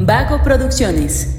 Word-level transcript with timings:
Vago 0.00 0.42
Producciones. 0.42 1.31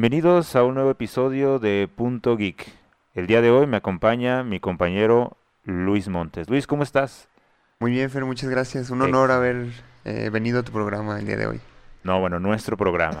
Bienvenidos 0.00 0.56
a 0.56 0.64
un 0.64 0.76
nuevo 0.76 0.90
episodio 0.90 1.58
de 1.58 1.86
Punto 1.94 2.34
Geek. 2.38 2.66
El 3.14 3.26
día 3.26 3.42
de 3.42 3.50
hoy 3.50 3.66
me 3.66 3.76
acompaña 3.76 4.42
mi 4.42 4.58
compañero 4.58 5.36
Luis 5.64 6.08
Montes. 6.08 6.48
Luis, 6.48 6.66
¿cómo 6.66 6.84
estás? 6.84 7.28
Muy 7.80 7.90
bien, 7.90 8.08
Fer, 8.08 8.24
muchas 8.24 8.48
gracias. 8.48 8.88
Un 8.88 9.02
honor 9.02 9.30
haber 9.30 9.66
eh, 10.06 10.30
venido 10.32 10.60
a 10.60 10.62
tu 10.62 10.72
programa 10.72 11.18
el 11.18 11.26
día 11.26 11.36
de 11.36 11.46
hoy. 11.46 11.60
No, 12.02 12.18
bueno, 12.18 12.40
nuestro 12.40 12.78
programa. 12.78 13.18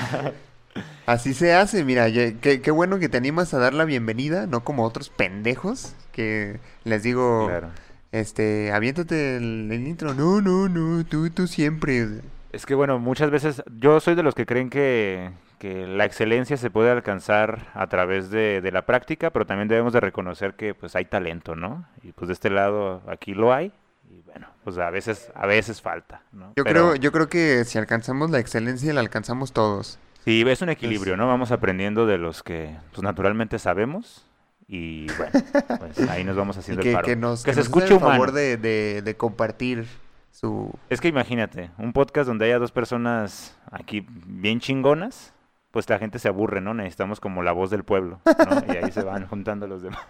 Así 1.06 1.32
se 1.32 1.54
hace, 1.54 1.82
mira, 1.82 2.12
qué, 2.12 2.60
qué 2.62 2.70
bueno 2.70 2.98
que 2.98 3.08
te 3.08 3.16
animas 3.16 3.54
a 3.54 3.58
dar 3.58 3.72
la 3.72 3.86
bienvenida, 3.86 4.46
no 4.46 4.62
como 4.62 4.84
otros 4.84 5.08
pendejos 5.08 5.94
que 6.12 6.60
les 6.84 7.02
digo, 7.02 7.46
Claro. 7.48 7.70
este, 8.12 8.70
aviéntate 8.70 9.38
el, 9.38 9.70
el 9.72 9.88
intro. 9.88 10.12
No, 10.12 10.42
no, 10.42 10.68
no, 10.68 11.06
tú, 11.06 11.30
tú 11.30 11.46
siempre. 11.46 12.20
Es 12.52 12.66
que 12.66 12.74
bueno, 12.74 12.98
muchas 12.98 13.30
veces 13.30 13.62
yo 13.78 13.98
soy 14.00 14.14
de 14.14 14.22
los 14.22 14.34
que 14.34 14.44
creen 14.44 14.68
que, 14.68 15.30
que 15.60 15.86
la 15.86 16.06
excelencia 16.06 16.56
se 16.56 16.70
puede 16.70 16.90
alcanzar 16.90 17.68
a 17.74 17.86
través 17.86 18.30
de, 18.30 18.60
de 18.62 18.72
la 18.72 18.86
práctica, 18.86 19.30
pero 19.30 19.44
también 19.46 19.68
debemos 19.68 19.92
de 19.92 20.00
reconocer 20.00 20.54
que 20.54 20.74
pues 20.74 20.96
hay 20.96 21.04
talento, 21.04 21.54
¿no? 21.54 21.86
Y 22.02 22.12
pues 22.12 22.28
de 22.28 22.32
este 22.32 22.48
lado 22.50 23.02
aquí 23.06 23.34
lo 23.34 23.52
hay. 23.52 23.70
Y 24.10 24.22
bueno, 24.22 24.48
pues 24.64 24.78
a 24.78 24.88
veces, 24.90 25.30
a 25.34 25.46
veces 25.46 25.82
falta, 25.82 26.22
¿no? 26.32 26.52
Yo 26.56 26.64
Pero 26.64 26.92
creo, 26.92 26.94
yo 26.96 27.12
creo 27.12 27.28
que 27.28 27.64
si 27.66 27.76
alcanzamos 27.78 28.30
la 28.30 28.38
excelencia, 28.40 28.92
la 28.94 29.00
alcanzamos 29.00 29.52
todos. 29.52 30.00
sí, 30.24 30.42
es 30.48 30.62
un 30.62 30.70
equilibrio, 30.70 31.16
¿no? 31.18 31.28
Vamos 31.28 31.52
aprendiendo 31.52 32.06
de 32.06 32.16
los 32.18 32.42
que 32.42 32.76
pues 32.92 33.02
naturalmente 33.02 33.58
sabemos. 33.58 34.26
Y 34.66 35.12
bueno, 35.18 35.32
pues 35.78 36.08
ahí 36.08 36.24
nos 36.24 36.36
vamos 36.36 36.56
Y 36.56 36.60
haciendo 36.60 36.80
el 36.80 36.88
que, 36.88 36.92
paro. 36.94 37.04
que 37.04 37.16
nos, 37.16 37.44
que 37.44 37.50
que 37.50 37.54
se 37.54 37.60
nos 37.60 37.66
escuche 37.66 37.94
el 37.94 38.00
favor 38.00 38.32
de, 38.32 38.56
de 38.56 39.16
compartir 39.16 39.86
su... 40.30 40.72
Es 40.88 41.00
que 41.00 41.08
imagínate, 41.08 41.70
un 41.78 41.92
podcast 41.92 42.26
donde 42.28 42.46
haya 42.46 42.58
dos 42.58 42.72
personas 42.72 43.58
aquí 43.70 44.06
bien 44.08 44.60
chingonas, 44.60 45.34
pues 45.70 45.88
la 45.88 45.98
gente 45.98 46.18
se 46.18 46.28
aburre, 46.28 46.60
¿no? 46.60 46.74
Necesitamos 46.74 47.20
como 47.20 47.42
la 47.42 47.52
voz 47.52 47.70
del 47.70 47.84
pueblo, 47.84 48.20
¿no? 48.24 48.72
Y 48.72 48.76
ahí 48.76 48.90
se 48.90 49.02
van 49.02 49.26
juntando 49.28 49.66
los 49.66 49.82
demás. 49.82 50.04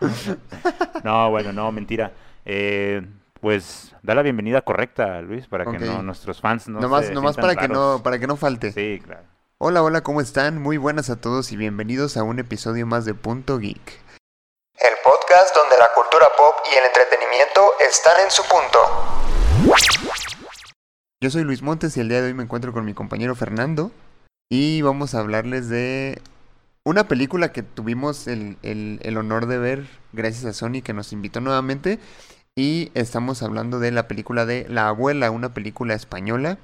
No, 1.05 1.31
bueno, 1.31 1.53
no, 1.53 1.71
mentira. 1.73 2.13
Eh, 2.45 3.07
pues 3.41 3.95
da 4.03 4.15
la 4.15 4.23
bienvenida 4.23 4.63
correcta, 4.63 5.21
Luis, 5.21 5.47
para 5.47 5.65
que 5.65 5.79
no 5.79 6.03
nuestros 6.03 6.41
fans 6.41 6.69
no 6.69 6.81
nomás 6.81 7.07
se 7.07 7.15
nomás 7.15 7.37
para 7.37 7.57
que 7.57 7.69
no, 7.69 8.03
para 8.03 8.19
que 8.19 8.27
no 8.27 8.37
falte. 8.37 8.73
Sí, 8.73 9.01
claro. 9.05 9.25
Hola, 9.59 9.83
hola, 9.83 10.03
¿cómo 10.03 10.23
están? 10.23 10.61
Muy 10.61 10.79
buenas 10.79 11.11
a 11.11 11.21
todos 11.21 11.53
y 11.53 11.57
bienvenidos 11.57 12.17
a 12.17 12.23
un 12.23 12.39
episodio 12.39 12.87
más 12.87 13.05
de 13.05 13.13
Punto 13.13 13.59
Geek. 13.59 14.01
El 14.77 14.95
podcast 15.05 15.55
donde 15.55 15.77
la 15.77 15.91
cultura 15.95 16.27
pop 16.37 16.55
y 16.73 16.77
el 16.77 16.85
entretenimiento 16.87 17.73
están 17.87 18.21
en 18.25 18.31
su 18.31 18.43
punto. 18.45 18.79
Yo 21.21 21.29
soy 21.29 21.45
Luis 21.45 21.61
Montes 21.61 21.99
y 21.99 22.01
el 22.01 22.09
día 22.09 22.23
de 22.23 22.29
hoy 22.29 22.35
me 22.35 22.43
encuentro 22.43 22.73
con 22.73 22.87
mi 22.87 22.95
compañero 22.95 23.35
Fernando 23.35 23.91
y 24.51 24.83
vamos 24.83 25.15
a 25.15 25.21
hablarles 25.21 25.71
de 25.71 26.21
una 26.85 27.09
película 27.09 27.53
que 27.53 27.63
tuvimos 27.63 28.29
el, 28.29 28.59
el- 28.63 29.01
el 29.03 29.19
honor 29.19 29.47
de 29.47 29.59
ver 29.59 29.87
gracias 30.13 30.45
a 30.47 30.53
Sony 30.55 30.83
que 30.83 30.95
nos 30.95 31.13
invitó 31.13 31.41
nuevamente 31.41 32.01
y 32.57 32.91
estamos 32.95 33.43
hablando 33.43 33.81
de 33.81 33.93
la 33.93 34.09
película 34.09 34.47
de 34.47 34.67
La 34.69 34.89
Abuela, 34.89 35.31
una 35.33 35.55
película 35.55 35.95
española 35.95 36.59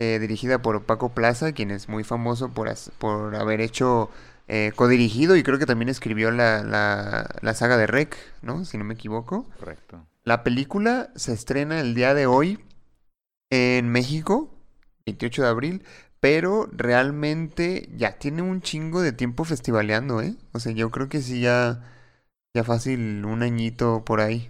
eh, 0.00 0.18
dirigida 0.20 0.60
por 0.62 0.84
Paco 0.84 1.10
Plaza, 1.10 1.52
quien 1.52 1.70
es 1.70 1.88
muy 1.88 2.04
famoso 2.04 2.50
por, 2.50 2.68
por 2.98 3.36
haber 3.36 3.60
hecho, 3.60 4.10
eh, 4.48 4.72
codirigido 4.76 5.36
y 5.36 5.42
creo 5.42 5.58
que 5.58 5.66
también 5.66 5.88
escribió 5.88 6.30
la, 6.30 6.62
la, 6.64 7.30
la 7.40 7.54
saga 7.54 7.76
de 7.76 7.86
Rec, 7.86 8.16
¿no? 8.42 8.64
Si 8.64 8.78
no 8.78 8.84
me 8.84 8.94
equivoco. 8.94 9.46
Correcto. 9.58 10.06
La 10.24 10.42
película 10.42 11.10
se 11.16 11.32
estrena 11.32 11.80
el 11.80 11.94
día 11.94 12.14
de 12.14 12.26
hoy 12.26 12.60
en 13.50 13.88
México, 13.90 14.50
28 15.06 15.42
de 15.42 15.48
abril, 15.48 15.84
pero 16.24 16.70
realmente 16.72 17.86
ya 17.98 18.12
tiene 18.12 18.40
un 18.40 18.62
chingo 18.62 19.02
de 19.02 19.12
tiempo 19.12 19.44
festivaleando, 19.44 20.22
¿eh? 20.22 20.36
O 20.54 20.58
sea, 20.58 20.72
yo 20.72 20.90
creo 20.90 21.10
que 21.10 21.20
sí 21.20 21.42
ya, 21.42 21.82
ya 22.54 22.64
fácil 22.64 23.26
un 23.26 23.42
añito 23.42 24.06
por 24.06 24.22
ahí. 24.22 24.48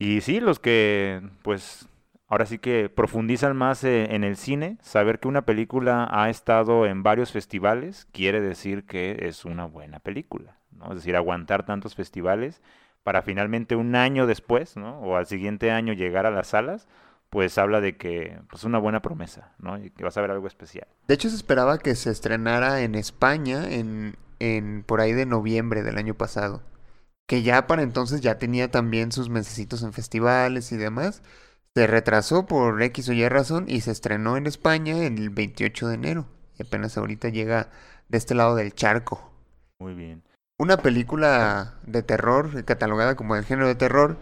Y 0.00 0.20
sí, 0.22 0.40
los 0.40 0.58
que, 0.58 1.22
pues, 1.42 1.86
ahora 2.26 2.44
sí 2.44 2.58
que 2.58 2.88
profundizan 2.88 3.56
más 3.56 3.84
eh, 3.84 4.16
en 4.16 4.24
el 4.24 4.36
cine, 4.36 4.78
saber 4.82 5.20
que 5.20 5.28
una 5.28 5.42
película 5.42 6.08
ha 6.10 6.28
estado 6.28 6.86
en 6.86 7.04
varios 7.04 7.30
festivales 7.30 8.08
quiere 8.10 8.40
decir 8.40 8.84
que 8.84 9.28
es 9.28 9.44
una 9.44 9.64
buena 9.64 10.00
película, 10.00 10.58
¿no? 10.72 10.88
Es 10.88 10.96
decir, 10.96 11.14
aguantar 11.14 11.64
tantos 11.64 11.94
festivales 11.94 12.60
para 13.04 13.22
finalmente 13.22 13.76
un 13.76 13.94
año 13.94 14.26
después, 14.26 14.76
¿no? 14.76 14.98
O 15.02 15.14
al 15.14 15.26
siguiente 15.26 15.70
año 15.70 15.92
llegar 15.92 16.26
a 16.26 16.32
las 16.32 16.48
salas, 16.48 16.88
pues 17.30 17.58
habla 17.58 17.80
de 17.80 17.96
que, 17.96 18.40
pues, 18.48 18.64
una 18.64 18.78
buena 18.78 19.02
promesa, 19.02 19.52
¿no? 19.58 19.78
Y 19.78 19.90
que 19.90 20.04
vas 20.04 20.16
a 20.16 20.20
ver 20.20 20.30
algo 20.30 20.46
especial. 20.46 20.86
De 21.08 21.14
hecho, 21.14 21.28
se 21.28 21.36
esperaba 21.36 21.78
que 21.78 21.94
se 21.94 22.10
estrenara 22.10 22.82
en 22.82 22.94
España 22.94 23.64
en, 23.68 24.16
en 24.38 24.84
por 24.84 25.00
ahí 25.00 25.12
de 25.12 25.26
noviembre 25.26 25.82
del 25.82 25.98
año 25.98 26.14
pasado. 26.14 26.62
Que 27.26 27.42
ya 27.42 27.66
para 27.66 27.82
entonces 27.82 28.20
ya 28.20 28.38
tenía 28.38 28.70
también 28.70 29.10
sus 29.10 29.28
mesecitos 29.28 29.82
en 29.82 29.92
festivales 29.92 30.70
y 30.72 30.76
demás. 30.76 31.22
Se 31.74 31.86
retrasó 31.86 32.46
por 32.46 32.80
X 32.80 33.08
o 33.08 33.12
Y 33.12 33.28
razón 33.28 33.66
y 33.68 33.80
se 33.80 33.90
estrenó 33.90 34.36
en 34.36 34.46
España 34.46 35.04
el 35.04 35.30
28 35.30 35.88
de 35.88 35.94
enero. 35.94 36.26
Y 36.58 36.62
apenas 36.62 36.96
ahorita 36.96 37.28
llega 37.28 37.68
de 38.08 38.18
este 38.18 38.34
lado 38.34 38.54
del 38.54 38.74
charco. 38.74 39.32
Muy 39.78 39.94
bien. 39.94 40.22
Una 40.58 40.78
película 40.78 41.74
de 41.86 42.02
terror, 42.02 42.64
catalogada 42.64 43.14
como 43.14 43.34
del 43.34 43.44
género 43.44 43.66
de 43.66 43.74
terror, 43.74 44.16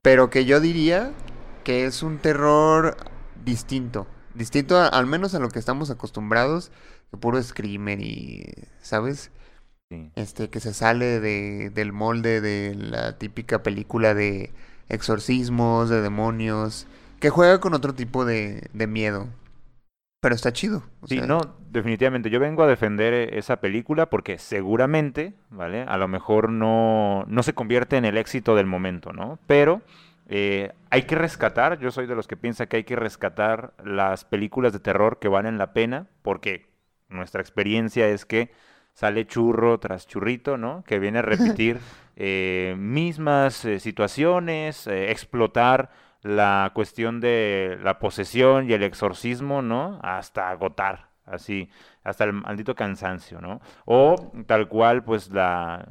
pero 0.00 0.30
que 0.30 0.46
yo 0.46 0.60
diría 0.60 1.12
que 1.64 1.86
es 1.86 2.02
un 2.02 2.18
terror 2.18 2.96
distinto. 3.44 4.06
Distinto 4.34 4.78
a- 4.78 4.88
al 4.88 5.06
menos 5.06 5.34
a 5.34 5.38
lo 5.40 5.50
que 5.50 5.58
estamos 5.58 5.90
acostumbrados, 5.90 6.70
que 7.10 7.16
puro 7.18 7.42
screamer 7.42 8.00
y, 8.00 8.52
¿sabes? 8.82 9.30
Sí. 9.90 10.12
Este, 10.16 10.50
que 10.50 10.60
se 10.60 10.74
sale 10.74 11.20
de, 11.20 11.70
del 11.70 11.92
molde 11.92 12.40
de 12.40 12.74
la 12.76 13.18
típica 13.18 13.62
película 13.62 14.14
de 14.14 14.52
exorcismos, 14.88 15.90
de 15.90 16.02
demonios, 16.02 16.86
que 17.20 17.30
juega 17.30 17.60
con 17.60 17.74
otro 17.74 17.94
tipo 17.94 18.24
de, 18.24 18.70
de 18.72 18.86
miedo. 18.86 19.28
Pero 20.20 20.34
está 20.34 20.52
chido. 20.52 20.82
o 21.00 21.06
Sí, 21.06 21.20
sea, 21.20 21.26
no, 21.26 21.56
definitivamente. 21.70 22.30
Yo 22.30 22.40
vengo 22.40 22.62
a 22.62 22.66
defender 22.66 23.12
eh, 23.12 23.38
esa 23.38 23.56
película 23.60 24.08
porque 24.08 24.38
seguramente, 24.38 25.34
¿vale? 25.50 25.82
A 25.82 25.98
lo 25.98 26.08
mejor 26.08 26.48
no, 26.50 27.24
no 27.28 27.42
se 27.42 27.52
convierte 27.52 27.96
en 27.98 28.06
el 28.06 28.16
éxito 28.16 28.54
del 28.56 28.66
momento, 28.66 29.12
¿no? 29.12 29.38
Pero 29.46 29.82
eh, 30.28 30.72
hay 30.90 31.02
que 31.02 31.14
rescatar, 31.14 31.78
yo 31.78 31.90
soy 31.90 32.06
de 32.06 32.14
los 32.14 32.26
que 32.26 32.36
piensa 32.36 32.66
que 32.66 32.78
hay 32.78 32.84
que 32.84 32.96
rescatar 32.96 33.74
las 33.84 34.24
películas 34.24 34.72
de 34.72 34.80
terror 34.80 35.18
que 35.18 35.28
valen 35.28 35.58
la 35.58 35.72
pena 35.72 36.06
porque 36.22 36.70
nuestra 37.08 37.40
experiencia 37.40 38.08
es 38.08 38.24
que 38.24 38.50
sale 38.94 39.26
churro 39.26 39.78
tras 39.80 40.06
churrito, 40.06 40.56
¿no? 40.56 40.84
Que 40.84 40.98
viene 40.98 41.18
a 41.18 41.22
repetir 41.22 41.78
eh, 42.16 42.74
mismas 42.78 43.64
eh, 43.64 43.80
situaciones, 43.80 44.86
explotar 44.86 45.90
la 46.22 46.70
cuestión 46.74 47.20
de 47.20 47.78
la 47.82 47.98
posesión 47.98 48.70
y 48.70 48.72
el 48.72 48.82
exorcismo, 48.82 49.60
¿no? 49.60 50.00
Hasta 50.02 50.48
agotar, 50.48 51.10
así, 51.26 51.70
hasta 52.04 52.24
el 52.24 52.34
maldito 52.34 52.74
cansancio, 52.74 53.40
¿no? 53.40 53.60
O 53.86 54.32
tal 54.46 54.68
cual, 54.68 55.02
pues, 55.02 55.30
la, 55.30 55.88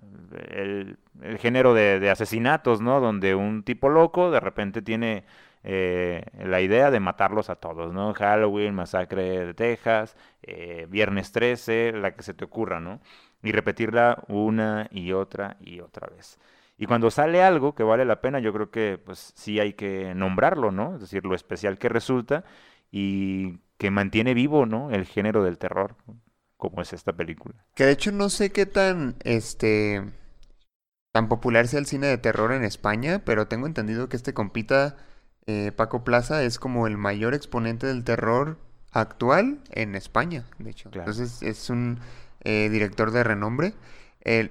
el, 0.50 0.98
género 1.39 1.74
de, 1.74 2.00
de 2.00 2.10
asesinatos, 2.10 2.81
¿no? 2.81 3.00
Donde 3.00 3.36
un 3.36 3.63
tipo 3.63 3.89
loco 3.89 4.31
de 4.31 4.39
repente 4.39 4.81
tiene 4.81 5.25
eh, 5.65 6.25
la 6.44 6.60
idea 6.62 6.92
de 6.92 7.00
matarlos 7.00 7.50
a 7.50 7.56
todos, 7.56 7.94
¿no? 7.94 8.13
Halloween, 8.13 8.75
Masacre 8.75 9.45
de 9.45 9.54
Texas, 9.54 10.18
eh, 10.42 10.88
Viernes 10.89 11.31
13, 11.31 11.94
la 11.94 12.13
que 12.15 12.24
se 12.24 12.33
te 12.33 12.44
ocurra, 12.45 12.80
¿no? 12.81 13.00
Y 13.42 13.51
repetirla 13.54 14.24
una 14.27 14.88
y 14.92 15.13
otra 15.13 15.57
y 15.62 15.80
otra 15.80 16.07
vez. 16.07 16.38
Y 16.77 16.86
cuando 16.86 17.10
sale 17.12 17.42
algo 17.42 17.75
que 17.75 17.83
vale 17.83 18.04
la 18.04 18.19
pena, 18.19 18.39
yo 18.39 18.51
creo 18.51 18.71
que 18.71 19.00
pues 19.04 19.31
sí 19.36 19.60
hay 19.60 19.74
que 19.74 20.13
nombrarlo, 20.15 20.71
¿no? 20.71 20.95
Es 20.95 21.01
decir, 21.01 21.25
lo 21.25 21.36
especial 21.36 21.77
que 21.77 21.88
resulta 21.89 22.44
y 22.92 23.60
que 23.77 23.91
mantiene 23.91 24.33
vivo, 24.33 24.65
¿no? 24.65 24.91
El 24.91 25.05
género 25.05 25.43
del 25.43 25.57
terror, 25.57 25.95
como 26.57 26.81
es 26.81 26.93
esta 26.93 27.13
película. 27.13 27.55
Que 27.75 27.85
de 27.85 27.91
hecho 27.91 28.11
no 28.11 28.29
sé 28.29 28.51
qué 28.51 28.65
tan, 28.65 29.15
este, 29.23 30.03
tan 31.11 31.27
popular 31.27 31.67
sea 31.67 31.79
el 31.79 31.85
cine 31.85 32.07
de 32.07 32.17
terror 32.17 32.51
en 32.53 32.63
España, 32.63 33.21
pero 33.25 33.47
tengo 33.47 33.67
entendido 33.67 34.09
que 34.09 34.17
este 34.17 34.33
compita 34.33 34.97
eh, 35.45 35.71
Paco 35.75 36.03
Plaza 36.03 36.43
es 36.43 36.59
como 36.59 36.87
el 36.87 36.97
mayor 36.97 37.33
exponente 37.33 37.87
del 37.87 38.03
terror 38.03 38.57
actual 38.91 39.59
en 39.71 39.95
España, 39.95 40.45
de 40.59 40.71
hecho. 40.71 40.89
Claro. 40.89 41.11
Entonces 41.11 41.41
es 41.43 41.69
un 41.69 41.99
eh, 42.43 42.69
director 42.71 43.11
de 43.11 43.23
renombre. 43.23 43.73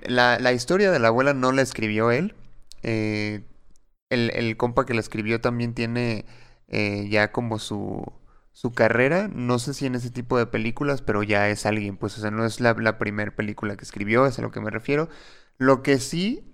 La, 0.06 0.38
la 0.38 0.52
historia 0.52 0.90
de 0.90 0.98
la 0.98 1.08
abuela 1.08 1.32
no 1.32 1.50
la 1.52 1.62
escribió 1.62 2.10
él. 2.10 2.34
eh, 2.82 3.42
el, 4.10 4.30
el 4.34 4.56
compa 4.58 4.84
que 4.84 4.92
la 4.94 5.00
escribió 5.00 5.40
también 5.40 5.74
tiene 5.74 6.26
ya 6.68 7.32
como 7.32 7.58
su, 7.58 8.12
su 8.52 8.72
carrera. 8.72 9.28
No 9.28 9.58
sé 9.58 9.74
si 9.74 9.86
en 9.86 9.94
ese 9.94 10.10
tipo 10.10 10.38
de 10.38 10.46
películas, 10.46 11.02
pero 11.02 11.22
ya 11.22 11.48
es 11.48 11.66
alguien. 11.66 11.96
Pues, 11.96 12.16
o 12.18 12.20
sea, 12.20 12.30
no 12.30 12.44
es 12.44 12.60
la, 12.60 12.98
primera 12.98 13.34
película 13.34 13.76
que 13.76 13.84
escribió, 13.84 14.26
es 14.26 14.38
a 14.38 14.42
lo 14.42 14.50
que 14.50 14.60
me 14.60 14.70
refiero. 14.70 15.08
Lo 15.58 15.82
que 15.82 15.98
sí, 15.98 16.44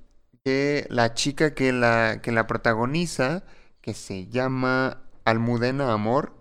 que 0.44 0.86
la 0.90 1.14
chica 1.14 1.54
que 1.54 1.72
la, 1.72 2.20
que 2.22 2.32
la 2.32 2.46
protagoniza, 2.46 3.44
que 3.80 3.94
se 3.94 4.28
llama 4.28 5.02
Almudena 5.24 5.92
Amor, 5.92 6.34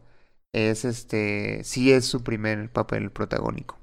es 0.53 0.85
este, 0.85 1.63
sí 1.63 1.91
es 1.91 2.05
su 2.05 2.23
primer 2.23 2.71
papel 2.71 3.11
protagónico. 3.11 3.77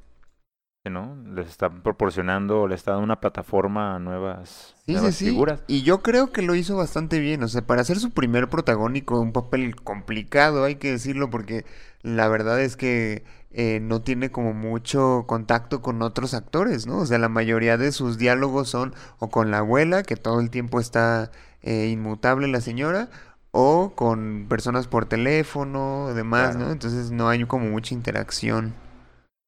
¿No? 0.91 1.17
Les 1.35 1.49
está 1.49 1.71
proporcionando, 1.71 2.69
le 2.69 2.75
está 2.75 2.93
dando 2.93 3.05
una 3.05 3.21
plataforma 3.21 3.97
a 3.97 3.99
nuevas, 3.99 4.75
Sí, 4.87 4.93
nuevas 4.93 5.15
sí. 5.15 5.27
figuras. 5.27 5.63
Y 5.67 5.83
yo 5.83 6.03
creo 6.03 6.31
que 6.31 6.43
lo 6.43 6.55
hizo 6.55 6.77
bastante 6.77 7.21
bien. 7.21 7.43
O 7.43 7.49
sea, 7.49 7.63
para 7.67 7.85
ser 7.85 7.99
su 7.99 8.11
primer 8.11 8.49
protagónico, 8.51 9.19
un 9.21 9.33
papel 9.33 9.77
complicado, 9.77 10.65
hay 10.65 10.77
que 10.77 10.91
decirlo, 10.91 11.31
porque 11.31 11.65
la 12.03 12.29
verdad 12.29 12.61
es 12.61 12.77
que 12.77 13.25
eh, 13.51 13.79
no 13.81 14.03
tiene 14.03 14.31
como 14.31 14.53
mucho 14.53 15.25
contacto 15.27 15.81
con 15.81 16.03
otros 16.03 16.35
actores, 16.35 16.87
¿no? 16.87 16.99
O 16.99 17.07
sea, 17.07 17.19
la 17.19 17.29
mayoría 17.31 17.79
de 17.79 17.91
sus 17.93 18.19
diálogos 18.19 18.69
son 18.69 18.95
o 19.21 19.31
con 19.31 19.51
la 19.51 19.59
abuela, 19.59 20.03
que 20.03 20.17
todo 20.17 20.41
el 20.41 20.51
tiempo 20.51 20.81
está 20.81 21.31
eh, 21.63 21.87
inmutable 21.87 22.47
la 22.49 22.61
señora, 22.61 23.09
o 23.53 23.93
con 23.95 24.47
personas 24.51 24.87
por 24.89 25.07
teléfono, 25.07 26.13
demás, 26.15 26.51
Claro. 26.57 26.67
¿no? 26.67 26.73
Entonces 26.73 27.11
no 27.11 27.29
hay 27.29 27.43
como 27.45 27.67
mucha 27.71 27.95
interacción. 27.95 28.75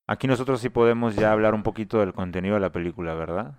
Aquí 0.07 0.27
nosotros 0.27 0.61
sí 0.61 0.69
podemos 0.71 1.17
ya 1.17 1.33
hablar 1.33 1.55
un 1.55 1.63
poquito 1.63 1.99
del 2.01 2.13
contenido 2.15 2.55
de 2.55 2.61
la 2.61 2.73
película, 2.73 3.15
¿verdad? 3.15 3.55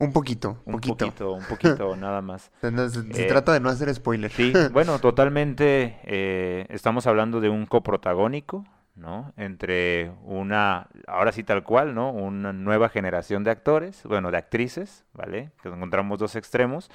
Un 0.00 0.12
poquito, 0.12 0.62
Un 0.64 0.72
poquito. 0.72 1.06
poquito, 1.10 1.32
un 1.32 1.46
poquito, 1.46 1.96
nada 1.96 2.22
más. 2.22 2.52
Se, 2.60 2.70
se 3.12 3.24
Eh, 3.24 3.24
trata 3.24 3.52
de 3.52 3.60
no 3.60 3.68
hacer 3.68 3.92
spoiler. 3.94 4.30
Sí, 4.30 4.62
bueno, 4.68 5.00
totalmente. 5.00 5.98
eh, 6.04 6.66
estamos 6.70 7.06
hablando 7.06 7.40
de 7.40 7.48
un 7.48 7.66
coprotagónico, 7.66 8.64
¿no? 8.94 9.32
Entre 9.36 10.12
una, 10.24 10.88
ahora 11.06 11.32
sí 11.32 11.42
tal 11.44 11.64
cual, 11.64 11.94
¿no? 11.94 12.10
Una 12.12 12.52
nueva 12.52 12.88
generación 12.90 13.44
de 13.44 13.50
actores, 13.50 14.02
bueno, 14.04 14.30
de 14.30 14.38
actrices, 14.38 15.04
¿vale? 15.14 15.52
Que 15.62 15.68
encontramos 15.68 16.18
dos 16.18 16.36
extremos 16.36 16.90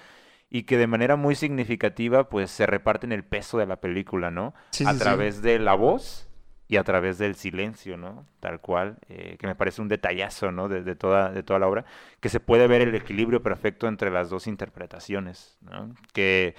y 0.50 0.63
que 0.63 0.78
de 0.78 0.88
manera 0.88 1.16
muy 1.16 1.36
significativa, 1.36 2.30
pues 2.30 2.51
se 2.51 2.66
reparten 2.68 3.12
el 3.12 3.24
peso 3.25 3.57
de 3.57 3.66
la 3.66 3.78
película, 3.81 4.31
¿no? 4.31 4.54
Sí, 4.72 4.86
a 4.86 4.94
sí, 4.94 5.00
sí. 5.00 5.00
través 5.00 5.42
de 5.42 5.60
la 5.60 5.74
voz 5.75 6.30
y 6.68 6.77
a 6.77 6.83
través 6.83 7.18
del 7.18 7.36
silencio, 7.36 7.98
¿no? 7.98 8.25
Tal 8.39 8.60
cual, 8.62 8.98
eh, 9.10 9.38
que 9.39 9.48
me 9.48 9.56
parece 9.56 9.81
un 9.81 9.89
detallazo, 9.89 10.51
¿no? 10.51 10.69
De, 10.69 10.81
de 10.83 10.95
toda, 10.95 11.30
de 11.31 11.44
toda 11.44 11.60
la 11.60 11.68
obra, 11.68 11.86
que 12.19 12.30
se 12.30 12.39
puede 12.39 12.68
ver 12.68 12.81
el 12.81 12.95
equilibrio 12.95 13.44
perfecto 13.44 13.88
entre 13.88 14.10
las 14.12 14.30
dos 14.30 14.48
interpretaciones, 14.48 15.57
¿no? 15.62 15.94
Que, 16.13 16.56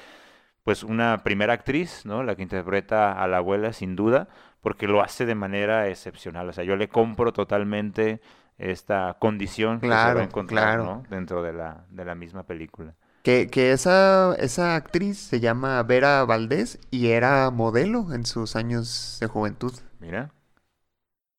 pues, 0.65 0.83
una 0.85 1.23
primera 1.25 1.53
actriz, 1.55 2.05
¿no? 2.07 2.23
La 2.23 2.37
que 2.37 2.43
interpreta 2.43 3.13
a 3.13 3.29
la 3.29 3.39
abuela, 3.39 3.73
sin 3.73 3.97
duda, 3.97 4.29
porque 4.61 4.87
lo 4.89 5.03
hace 5.03 5.27
de 5.27 5.35
manera 5.35 5.89
excepcional. 5.89 6.49
O 6.49 6.53
sea, 6.53 6.65
yo 6.65 6.77
le 6.77 6.89
compro 6.89 7.33
totalmente 7.33 8.21
esta 8.59 9.17
condición 9.21 9.83
que 9.83 9.97
se 9.97 10.09
va 10.09 10.15
Claro, 10.15 10.21
a 10.21 10.25
encontrar, 10.25 10.77
claro. 10.77 10.85
¿no? 10.85 11.07
Dentro 11.11 11.43
de 11.43 11.53
la, 11.53 11.87
de 11.91 12.05
la 12.05 12.15
misma 12.15 12.45
película. 12.45 12.95
Que, 13.23 13.49
que 13.51 13.73
esa, 13.73 14.35
esa 14.39 14.75
actriz 14.77 15.19
se 15.19 15.41
llama 15.41 15.83
Vera 15.83 16.25
Valdés 16.25 16.79
y 16.91 17.09
era 17.09 17.51
modelo 17.51 18.13
en 18.13 18.27
sus 18.27 18.55
años 18.55 19.17
de 19.21 19.27
juventud. 19.27 19.73
Mira. 20.05 20.31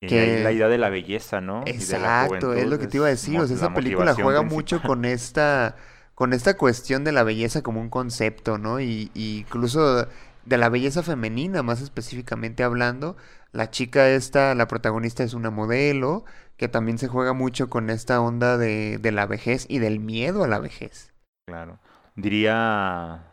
Y 0.00 0.08
Que- 0.08 0.42
la 0.42 0.52
idea 0.52 0.68
de 0.68 0.78
la 0.78 0.90
belleza, 0.90 1.40
¿no? 1.40 1.62
Exacto, 1.66 2.52
es 2.52 2.66
lo 2.66 2.78
que 2.78 2.86
te 2.86 2.96
iba 2.98 3.06
a 3.06 3.10
decir. 3.10 3.40
O 3.40 3.46
sea, 3.46 3.56
esa 3.56 3.72
película 3.74 4.14
juega 4.14 4.40
principal. 4.40 4.54
mucho 4.56 4.82
con 4.82 5.04
esta, 5.04 5.76
con 6.14 6.32
esta 6.32 6.56
cuestión 6.56 7.04
de 7.04 7.12
la 7.12 7.22
belleza 7.22 7.62
como 7.62 7.80
un 7.80 7.88
concepto, 7.90 8.58
¿no? 8.58 8.80
Y, 8.80 9.10
y 9.14 9.38
incluso 9.40 10.06
de 10.44 10.58
la 10.58 10.68
belleza 10.68 11.02
femenina, 11.02 11.62
más 11.62 11.80
específicamente 11.80 12.62
hablando. 12.62 13.16
La 13.52 13.70
chica 13.70 14.08
esta, 14.10 14.54
la 14.54 14.68
protagonista 14.68 15.22
es 15.22 15.32
una 15.32 15.50
modelo, 15.50 16.24
que 16.58 16.68
también 16.68 16.98
se 16.98 17.08
juega 17.08 17.32
mucho 17.32 17.70
con 17.70 17.88
esta 17.88 18.20
onda 18.20 18.58
de, 18.58 18.98
de 18.98 19.12
la 19.12 19.26
vejez 19.26 19.66
y 19.68 19.78
del 19.78 19.98
miedo 20.00 20.44
a 20.44 20.48
la 20.48 20.58
vejez. 20.58 21.12
Claro. 21.46 21.78
Diría 22.16 23.24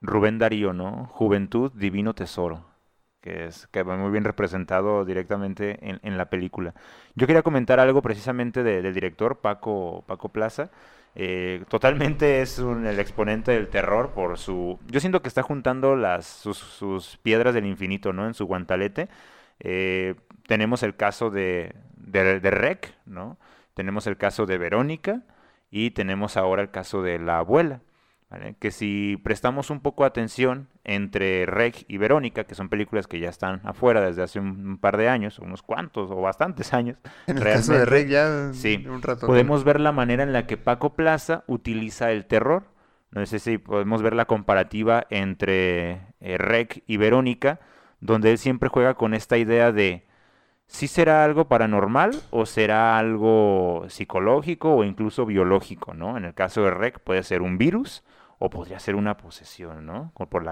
Rubén 0.00 0.38
Darío, 0.38 0.72
¿no? 0.72 1.06
Juventud, 1.12 1.72
divino 1.74 2.14
tesoro. 2.14 2.67
Que 3.20 3.46
es 3.46 3.66
que 3.68 3.82
va 3.82 3.96
muy 3.96 4.10
bien 4.12 4.24
representado 4.24 5.04
directamente 5.04 5.78
en, 5.88 5.98
en 6.02 6.16
la 6.18 6.30
película. 6.30 6.74
Yo 7.16 7.26
quería 7.26 7.42
comentar 7.42 7.80
algo 7.80 8.00
precisamente 8.00 8.62
de- 8.62 8.80
del 8.80 8.94
director, 8.94 9.38
Paco, 9.40 10.04
Paco 10.06 10.28
Plaza. 10.28 10.70
Eh, 11.16 11.64
totalmente 11.68 12.42
es 12.42 12.60
un- 12.60 12.86
el 12.86 13.00
exponente 13.00 13.50
del 13.52 13.68
terror 13.68 14.10
por 14.10 14.38
su... 14.38 14.78
Yo 14.86 15.00
siento 15.00 15.20
que 15.20 15.28
está 15.28 15.42
juntando 15.42 15.96
las, 15.96 16.26
sus, 16.26 16.58
sus 16.58 17.16
piedras 17.18 17.54
del 17.54 17.66
infinito, 17.66 18.12
¿no? 18.12 18.26
En 18.26 18.34
su 18.34 18.46
guantalete. 18.46 19.08
Eh, 19.60 20.14
tenemos 20.46 20.84
el 20.84 20.94
caso 20.94 21.30
de, 21.30 21.74
de, 21.96 22.38
de 22.38 22.50
Rec, 22.52 22.94
¿no? 23.04 23.36
Tenemos 23.74 24.06
el 24.06 24.16
caso 24.16 24.46
de 24.46 24.58
Verónica 24.58 25.22
y 25.72 25.90
tenemos 25.90 26.36
ahora 26.36 26.62
el 26.62 26.70
caso 26.70 27.02
de 27.02 27.18
la 27.18 27.38
abuela. 27.38 27.80
¿Vale? 28.30 28.56
Que 28.58 28.70
si 28.70 29.18
prestamos 29.22 29.70
un 29.70 29.80
poco 29.80 30.04
atención 30.04 30.68
entre 30.84 31.46
Rec 31.46 31.84
y 31.88 31.96
Verónica, 31.98 32.44
que 32.44 32.54
son 32.54 32.68
películas 32.68 33.06
que 33.06 33.20
ya 33.20 33.28
están 33.28 33.60
afuera 33.64 34.00
desde 34.00 34.22
hace 34.22 34.38
un, 34.40 34.78
par 34.78 34.96
de 34.96 35.08
años, 35.08 35.38
unos 35.38 35.62
cuantos 35.62 36.10
o 36.10 36.20
bastantes 36.20 36.72
años, 36.74 36.96
En 37.26 37.38
el 37.38 37.44
caso 37.44 37.72
de 37.72 37.84
Rey 37.84 38.06
ya 38.06 38.52
sí, 38.52 38.84
un 38.88 39.02
rato. 39.02 39.26
podemos 39.26 39.64
ver 39.64 39.80
la 39.80 39.92
manera 39.92 40.22
en 40.22 40.32
la 40.32 40.46
que 40.46 40.56
Paco 40.56 40.94
Plaza 40.94 41.44
utiliza 41.46 42.12
el 42.12 42.26
terror. 42.26 42.64
No 43.10 43.24
sé 43.24 43.38
si 43.38 43.56
podemos 43.56 44.02
ver 44.02 44.14
la 44.14 44.26
comparativa 44.26 45.06
entre 45.08 46.02
eh, 46.20 46.36
Rec 46.36 46.82
y 46.86 46.98
Verónica, 46.98 47.58
donde 48.00 48.30
él 48.30 48.38
siempre 48.38 48.68
juega 48.68 48.94
con 48.94 49.14
esta 49.14 49.38
idea 49.38 49.72
de 49.72 50.06
si 50.66 50.86
será 50.86 51.24
algo 51.24 51.48
paranormal 51.48 52.10
o 52.30 52.44
será 52.44 52.98
algo 52.98 53.86
psicológico 53.88 54.76
o 54.76 54.84
incluso 54.84 55.24
biológico, 55.24 55.94
¿no? 55.94 56.18
En 56.18 56.26
el 56.26 56.34
caso 56.34 56.62
de 56.62 56.70
Rec 56.70 57.00
puede 57.00 57.22
ser 57.22 57.40
un 57.40 57.56
virus 57.56 58.04
o 58.38 58.50
podría 58.50 58.78
ser 58.78 58.94
una 58.94 59.16
posesión, 59.16 59.84
¿no? 59.86 60.12
Por, 60.14 60.44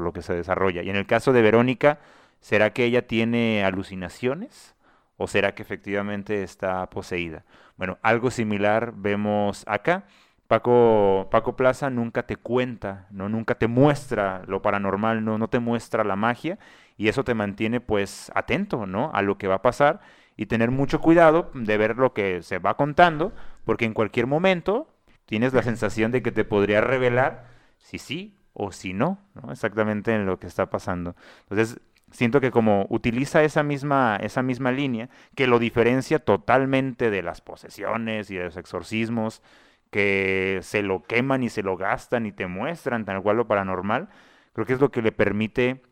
lo 0.00 0.12
que 0.12 0.22
se 0.22 0.34
desarrolla. 0.34 0.82
Y 0.82 0.90
en 0.90 0.96
el 0.96 1.06
caso 1.06 1.32
de 1.32 1.42
Verónica, 1.42 1.98
¿será 2.40 2.72
que 2.72 2.84
ella 2.84 3.06
tiene 3.06 3.64
alucinaciones? 3.64 4.74
¿O 5.16 5.26
será 5.26 5.54
que 5.54 5.62
efectivamente 5.62 6.42
está 6.42 6.88
poseída? 6.90 7.44
Bueno, 7.76 7.98
algo 8.02 8.30
similar 8.30 8.92
vemos 8.96 9.64
acá. 9.66 10.04
Paco, 10.48 11.28
Paco 11.30 11.56
Plaza 11.56 11.90
nunca 11.90 12.24
te 12.24 12.36
cuenta, 12.36 13.06
¿no? 13.10 13.28
Nunca 13.28 13.56
te 13.56 13.68
muestra 13.68 14.42
lo 14.46 14.62
paranormal, 14.62 15.24
no, 15.24 15.36
no 15.36 15.48
te 15.48 15.58
muestra 15.58 16.04
la 16.04 16.16
magia 16.16 16.58
y 16.96 17.08
eso 17.08 17.22
te 17.22 17.34
mantiene 17.34 17.80
pues 17.80 18.32
atento, 18.34 18.86
¿no? 18.86 19.10
A 19.12 19.22
lo 19.22 19.36
que 19.36 19.46
va 19.46 19.56
a 19.56 19.62
pasar 19.62 20.00
y 20.36 20.46
tener 20.46 20.70
mucho 20.70 21.00
cuidado 21.00 21.50
de 21.52 21.76
ver 21.76 21.96
lo 21.96 22.14
que 22.14 22.42
se 22.42 22.58
va 22.58 22.76
contando, 22.76 23.32
porque 23.64 23.84
en 23.84 23.92
cualquier 23.92 24.26
momento 24.26 24.88
tienes 25.28 25.52
la 25.52 25.62
sensación 25.62 26.10
de 26.10 26.22
que 26.22 26.32
te 26.32 26.44
podría 26.44 26.80
revelar 26.80 27.44
si 27.76 27.98
sí 27.98 28.38
o 28.54 28.72
si 28.72 28.94
no, 28.94 29.20
¿no? 29.34 29.52
Exactamente 29.52 30.14
en 30.14 30.24
lo 30.24 30.38
que 30.38 30.46
está 30.46 30.70
pasando. 30.70 31.14
Entonces, 31.42 31.80
siento 32.10 32.40
que 32.40 32.50
como 32.50 32.86
utiliza 32.88 33.42
esa 33.42 33.62
misma, 33.62 34.16
esa 34.22 34.42
misma 34.42 34.72
línea, 34.72 35.10
que 35.34 35.46
lo 35.46 35.58
diferencia 35.58 36.18
totalmente 36.18 37.10
de 37.10 37.22
las 37.22 37.42
posesiones 37.42 38.30
y 38.30 38.36
de 38.36 38.44
los 38.44 38.56
exorcismos, 38.56 39.42
que 39.90 40.60
se 40.62 40.82
lo 40.82 41.02
queman 41.02 41.42
y 41.42 41.50
se 41.50 41.62
lo 41.62 41.76
gastan 41.76 42.24
y 42.24 42.32
te 42.32 42.46
muestran 42.46 43.04
tal 43.04 43.22
cual 43.22 43.36
lo 43.36 43.46
paranormal, 43.48 44.08
creo 44.54 44.66
que 44.66 44.72
es 44.72 44.80
lo 44.80 44.90
que 44.90 45.02
le 45.02 45.12
permite 45.12 45.82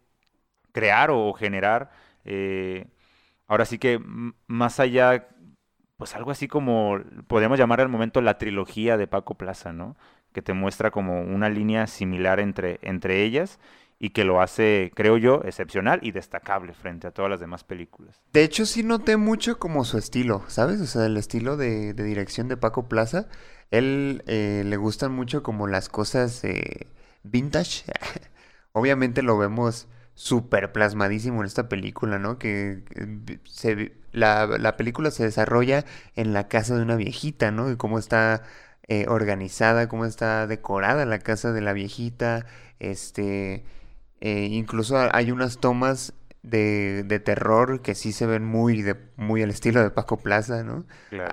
crear 0.73 1.11
o 1.11 1.33
generar, 1.35 1.91
eh, 2.25 2.87
ahora 3.47 3.67
sí 3.67 3.79
que 3.79 4.01
más 4.47 4.81
allá, 4.81 5.29
pues 5.97 6.15
algo 6.15 6.31
así 6.31 6.49
como, 6.49 7.01
podríamos 7.27 7.59
llamar 7.59 7.81
al 7.81 7.89
momento 7.89 8.21
la 8.21 8.39
trilogía 8.39 8.97
de 8.97 9.07
Paco 9.07 9.35
Plaza, 9.35 9.73
¿no? 9.73 9.97
Que 10.33 10.43
te 10.43 10.53
muestra 10.53 10.91
como 10.91 11.23
una 11.23 11.49
línea 11.49 11.87
similar 11.87 12.41
entre, 12.41 12.79
entre 12.83 13.23
ellas 13.23 13.59
y 13.99 14.11
que 14.11 14.25
lo 14.25 14.43
hace, 14.43 14.93
creo 14.95 15.17
yo, 15.17 15.41
excepcional 15.45 16.01
y 16.03 16.11
destacable 16.11 16.75
frente 16.75 17.07
a 17.07 17.13
todas 17.13 17.31
las 17.31 17.41
demás 17.41 17.65
películas. 17.65 18.21
De 18.33 18.45
hecho, 18.45 18.67
sí 18.67 18.83
noté 18.83 19.17
mucho 19.17 19.59
como 19.59 19.85
su 19.85 19.97
estilo, 19.97 20.45
¿sabes? 20.49 20.81
O 20.83 20.87
sea, 20.87 21.07
el 21.07 21.17
estilo 21.17 21.57
de, 21.57 21.95
de 21.95 22.05
dirección 22.05 22.49
de 22.49 22.59
Paco 22.59 22.89
Plaza. 22.89 23.29
Él 23.71 24.23
eh, 24.27 24.63
le 24.67 24.77
gustan 24.77 25.13
mucho 25.13 25.43
como 25.43 25.67
las 25.67 25.89
cosas 25.89 26.45
eh, 26.45 26.89
vintage. 27.23 27.85
Obviamente 28.73 29.23
lo 29.23 29.39
vemos 29.39 29.89
súper 30.15 30.73
plasmadísimo 30.73 31.41
en 31.41 31.47
esta 31.47 31.69
película, 31.69 32.19
¿no? 32.19 32.39
Que 32.39 32.83
se, 33.45 33.93
la, 34.17 34.47
la 34.47 34.77
película 34.77 35.11
se 35.11 35.25
desarrolla 35.25 35.85
en 36.17 36.33
la 36.33 36.49
casa 36.49 36.75
de 36.77 36.83
una 36.83 36.97
viejita, 36.97 37.51
¿no? 37.51 37.71
Y 37.71 37.77
cómo 37.77 37.99
está 37.99 38.43
eh, 38.89 39.07
organizada, 39.09 39.89
cómo 39.89 40.05
está 40.07 40.47
decorada 40.47 41.05
la 41.07 41.19
casa 41.19 41.53
de 41.53 41.61
la 41.61 41.73
viejita, 41.73 42.47
este... 42.79 43.65
eh, 44.21 44.49
incluso 44.51 44.97
hay 45.13 45.31
unas 45.31 45.59
tomas 45.59 46.15
de, 46.43 47.03
de, 47.05 47.19
terror 47.21 47.83
que 47.83 47.95
sí 47.95 48.13
se 48.13 48.27
ven 48.27 48.45
muy, 48.45 48.83
de, 48.83 48.97
muy 49.17 49.43
al 49.43 49.51
estilo 49.51 49.83
de 49.83 49.91
Paco 49.91 50.17
Plaza, 50.19 50.63
¿no? 50.63 50.87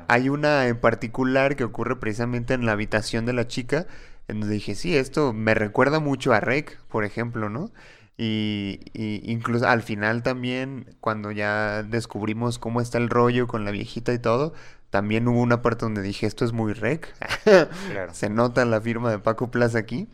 Hay 0.07 0.29
una 0.29 0.67
en 0.67 0.79
particular 0.79 1.55
que 1.55 1.63
ocurre 1.63 1.99
precisamente 1.99 2.53
en 2.55 2.65
la 2.65 2.71
habitación 2.73 3.25
de 3.25 3.33
la 3.33 3.47
chica, 3.47 3.85
en 4.27 4.39
donde 4.39 4.55
dije, 4.55 4.75
sí, 4.75 4.95
esto 4.97 5.31
me 5.33 5.53
recuerda 5.53 5.99
mucho 5.99 6.33
a 6.33 6.39
Rec, 6.39 6.79
por 6.87 7.05
ejemplo, 7.05 7.49
¿no? 7.49 7.71
Y, 8.17 8.79
y, 8.93 9.21
incluso 9.31 9.67
al 9.67 9.81
final 9.81 10.23
también, 10.23 10.95
cuando 10.99 11.31
ya 11.31 11.83
descubrimos 11.83 12.59
cómo 12.59 12.81
está 12.81 12.97
el 12.99 13.09
rollo 13.09 13.47
con 13.47 13.65
la 13.65 13.71
viejita 13.71 14.13
y 14.13 14.19
todo, 14.19 14.53
también 14.93 15.27
hubo 15.27 15.41
una 15.41 15.63
parte 15.63 15.85
donde 15.85 16.03
dije, 16.03 16.27
esto 16.27 16.45
es 16.45 16.53
muy 16.53 16.73
rec. 16.73 17.11
Se 18.13 18.29
nota 18.29 18.63
la 18.65 18.79
firma 18.79 19.09
de 19.09 19.19
Paco 19.19 19.49
Plaza 19.49 19.79
aquí. 19.79 20.07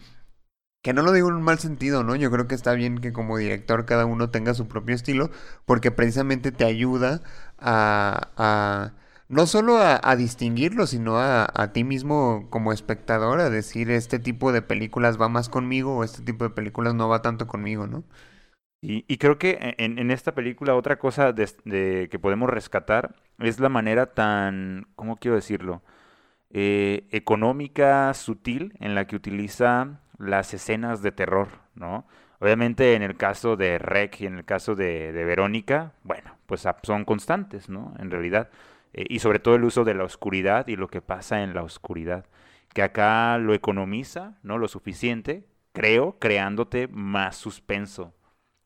Que 0.82 0.94
no 0.94 1.02
lo 1.02 1.12
digo 1.12 1.28
en 1.28 1.36
un 1.36 1.42
mal 1.42 1.60
sentido, 1.60 2.04
¿no? 2.04 2.16
Yo 2.16 2.32
creo 2.32 2.48
que 2.48 2.56
está 2.56 2.72
bien 2.74 3.00
que 3.00 3.12
como 3.12 3.38
director 3.38 3.86
cada 3.86 4.06
uno 4.06 4.30
tenga 4.30 4.54
su 4.54 4.70
propio 4.70 4.96
estilo, 4.96 5.32
porque 5.66 5.92
precisamente 5.92 6.54
te 6.54 6.64
ayuda 6.64 7.22
a, 7.58 8.30
a 8.38 8.94
no 9.30 9.46
solo 9.48 9.78
a, 9.80 10.16
distinguirlo, 10.16 10.88
sino 10.88 11.20
a, 11.20 11.72
ti 11.74 11.84
mismo 11.84 12.48
como 12.50 12.74
espectador, 12.74 13.40
a 13.40 13.50
decir, 13.50 13.92
este 13.92 14.20
tipo 14.20 14.52
de 14.52 14.62
películas 14.64 15.22
va 15.22 15.30
más 15.30 15.50
conmigo 15.50 15.98
o 15.98 16.04
este 16.04 16.24
tipo 16.24 16.46
de 16.46 16.50
películas 16.52 16.96
no 16.96 17.08
va 17.10 17.22
tanto 17.22 17.48
conmigo, 17.48 17.88
¿no? 17.88 18.04
Y, 18.82 19.06
y 19.08 19.18
creo 19.18 19.38
que 19.40 19.52
e, 19.62 19.76
en, 19.78 20.12
esta 20.12 20.34
película 20.36 20.76
otra 20.76 21.00
cosa 21.00 21.34
de, 21.34 22.08
que 22.10 22.20
podemos 22.20 22.50
rescatar 22.50 23.16
es 23.40 23.60
la 23.60 23.70
manera 23.70 24.14
tan, 24.14 24.88
¿cómo 24.96 25.18
quiero 25.18 25.36
decirlo? 25.36 25.84
Eh, 26.52 27.08
económica, 27.12 28.14
sutil, 28.16 28.74
en 28.80 28.96
la 28.96 29.08
que 29.08 29.16
utiliza 29.16 30.02
las 30.18 30.54
escenas 30.54 31.02
de 31.04 31.12
terror, 31.12 31.50
¿no? 31.76 32.08
Obviamente 32.40 32.96
en 32.96 33.04
el 33.04 33.18
caso 33.18 33.58
de 33.58 33.80
Rec 33.80 34.22
y 34.22 34.28
en 34.28 34.38
el 34.38 34.46
caso 34.46 34.76
de, 34.76 35.12
de 35.14 35.26
Verónica, 35.26 35.94
bueno, 36.04 36.38
pues 36.48 36.66
son 36.84 37.06
constantes, 37.06 37.70
¿no? 37.70 37.94
En 38.00 38.12
realidad. 38.12 38.50
Eh, 38.94 39.06
y 39.10 39.20
sobre 39.20 39.40
todo 39.40 39.56
el 39.56 39.64
uso 39.64 39.84
de 39.84 39.94
la 39.94 40.04
oscuridad 40.04 40.68
y 40.68 40.76
lo 40.76 40.88
que 40.88 41.02
pasa 41.02 41.44
en 41.44 41.54
la 41.54 41.64
oscuridad. 41.64 42.26
Que 42.74 42.84
acá 42.84 43.38
lo 43.38 43.54
economiza, 43.54 44.38
¿no? 44.44 44.58
Lo 44.58 44.68
suficiente, 44.68 45.48
creo, 45.74 46.18
creándote 46.20 46.88
más 46.88 47.36
suspenso. 47.36 48.14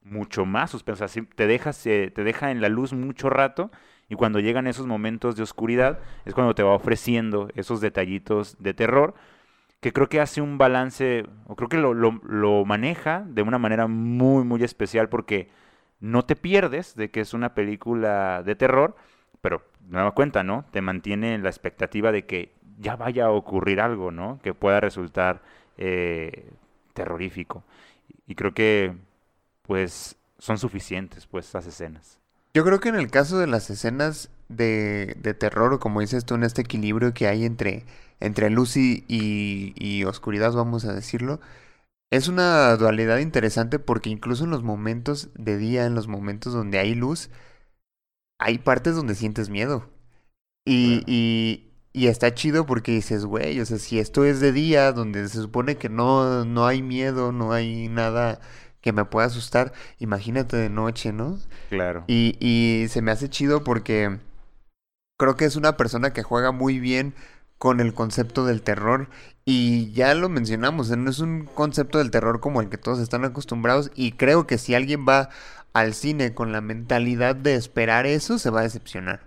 Mucho 0.01 0.45
más 0.45 0.71
suspenso. 0.71 1.05
Así 1.05 1.21
te, 1.21 1.47
dejas, 1.47 1.85
eh, 1.87 2.11
te 2.13 2.23
deja 2.23 2.51
en 2.51 2.61
la 2.61 2.69
luz 2.69 2.93
mucho 2.93 3.29
rato 3.29 3.71
y 4.09 4.15
cuando 4.15 4.39
llegan 4.39 4.67
esos 4.67 4.85
momentos 4.87 5.35
de 5.35 5.43
oscuridad 5.43 5.99
es 6.25 6.33
cuando 6.33 6.55
te 6.55 6.63
va 6.63 6.73
ofreciendo 6.73 7.47
esos 7.55 7.81
detallitos 7.81 8.57
de 8.59 8.73
terror 8.73 9.15
que 9.83 9.91
creo 9.91 10.07
que 10.07 10.21
hace 10.21 10.41
un 10.41 10.57
balance, 10.57 11.25
o 11.45 11.57
creo 11.57 11.67
que 11.67 11.77
lo, 11.77 11.93
lo, 11.93 12.21
lo, 12.23 12.63
maneja 12.63 13.25
de 13.27 13.41
una 13.41 13.59
manera 13.59 13.87
muy, 13.87 14.45
muy 14.45 14.63
especial 14.63 15.09
porque 15.09 15.49
no 15.99 16.23
te 16.23 16.37
pierdes 16.37 16.95
de 16.95 17.11
que 17.11 17.19
es 17.19 17.33
una 17.33 17.53
película 17.53 18.43
de 18.43 18.55
terror, 18.55 18.95
pero 19.43 19.61
nueva 19.89 20.13
cuenta, 20.15 20.41
¿no? 20.41 20.65
Te 20.71 20.81
mantiene 20.81 21.37
la 21.37 21.49
expectativa 21.49 22.11
de 22.11 22.25
que 22.25 22.53
ya 22.79 22.95
vaya 22.95 23.25
a 23.25 23.31
ocurrir 23.31 23.79
algo, 23.81 24.09
¿no? 24.09 24.39
Que 24.41 24.55
pueda 24.55 24.79
resultar 24.79 25.43
eh, 25.77 26.49
terrorífico. 26.93 27.63
Y 28.25 28.35
creo 28.35 28.53
que, 28.53 28.95
pues, 29.63 30.15
son 30.39 30.57
suficientes, 30.57 31.27
pues, 31.27 31.49
esas 31.49 31.67
escenas. 31.67 32.19
Yo 32.53 32.63
creo 32.63 32.79
que 32.79 32.89
en 32.89 32.95
el 32.95 33.11
caso 33.11 33.37
de 33.37 33.47
las 33.47 33.69
escenas 33.69 34.31
de, 34.47 35.15
de 35.19 35.33
terror, 35.33 35.77
como 35.79 35.99
dices 35.99 36.25
tú, 36.25 36.35
en 36.35 36.43
este 36.43 36.61
equilibrio 36.61 37.13
que 37.13 37.27
hay 37.27 37.45
entre 37.45 37.83
entre 38.23 38.49
luz 38.49 38.77
y, 38.77 39.03
y, 39.09 40.05
oscuridad, 40.05 40.53
vamos 40.53 40.85
a 40.85 40.93
decirlo, 40.93 41.41
es 42.09 42.29
una 42.29 42.75
dualidad 42.77 43.17
interesante 43.17 43.79
porque 43.79 44.09
incluso 44.09 44.45
en 44.45 44.49
los 44.51 44.63
momentos 44.63 45.29
de 45.35 45.57
día, 45.57 45.85
en 45.85 45.93
los 45.93 46.07
momentos 46.07 46.53
donde 46.53 46.79
hay 46.79 46.95
luz, 46.95 47.29
hay 48.43 48.57
partes 48.57 48.95
donde 48.95 49.15
sientes 49.15 49.49
miedo. 49.49 49.89
Y, 50.65 51.03
y, 51.07 51.71
y, 51.93 52.07
está 52.07 52.33
chido 52.33 52.65
porque 52.65 52.91
dices, 52.91 53.25
güey, 53.25 53.59
o 53.59 53.65
sea, 53.65 53.79
si 53.79 53.99
esto 53.99 54.23
es 54.23 54.39
de 54.39 54.51
día, 54.51 54.91
donde 54.91 55.27
se 55.27 55.41
supone 55.41 55.75
que 55.75 55.89
no, 55.89 56.45
no 56.45 56.65
hay 56.65 56.81
miedo, 56.81 57.31
no 57.31 57.51
hay 57.51 57.89
nada 57.89 58.39
que 58.79 58.93
me 58.93 59.05
pueda 59.05 59.27
asustar, 59.27 59.73
imagínate 59.99 60.57
de 60.57 60.69
noche, 60.69 61.13
¿no? 61.13 61.37
Claro. 61.69 62.03
Y, 62.07 62.37
y 62.39 62.87
se 62.89 63.01
me 63.01 63.11
hace 63.11 63.29
chido 63.29 63.63
porque 63.63 64.19
creo 65.17 65.35
que 65.35 65.45
es 65.45 65.55
una 65.55 65.77
persona 65.77 66.11
que 66.11 66.23
juega 66.23 66.51
muy 66.51 66.79
bien 66.79 67.13
con 67.57 67.79
el 67.79 67.93
concepto 67.93 68.45
del 68.45 68.61
terror. 68.61 69.09
Y 69.45 69.91
ya 69.93 70.13
lo 70.15 70.27
mencionamos, 70.27 70.89
no 70.89 71.09
es 71.09 71.19
un 71.19 71.45
concepto 71.45 71.97
del 71.97 72.11
terror 72.11 72.41
como 72.41 72.61
el 72.61 72.69
que 72.69 72.77
todos 72.77 72.99
están 72.99 73.23
acostumbrados. 73.23 73.89
Y 73.95 74.13
creo 74.13 74.47
que 74.47 74.57
si 74.57 74.75
alguien 74.75 75.05
va 75.07 75.29
al 75.73 75.93
cine 75.93 76.33
con 76.33 76.51
la 76.51 76.61
mentalidad 76.61 77.35
de 77.35 77.55
esperar 77.55 78.05
eso, 78.05 78.39
se 78.39 78.49
va 78.49 78.61
a 78.61 78.63
decepcionar. 78.63 79.21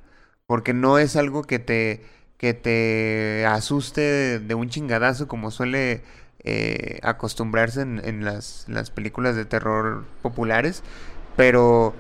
Porque 0.47 0.75
no 0.75 0.99
es 0.99 1.17
algo 1.17 1.43
que 1.45 1.59
te, 1.59 2.05
que 2.39 2.55
te 2.55 3.47
asuste 3.47 4.39
de 4.41 4.55
un 4.55 4.69
chingadazo 4.71 5.29
como 5.29 5.51
suele 5.51 6.03
eh, 6.45 7.01
acostumbrarse 7.03 7.83
en, 7.83 8.01
en 8.05 8.25
las, 8.25 8.67
las 8.69 8.91
películas 8.91 9.37
de 9.37 9.45
terror 9.45 10.05
populares. 10.23 10.83
Pero 11.37 11.95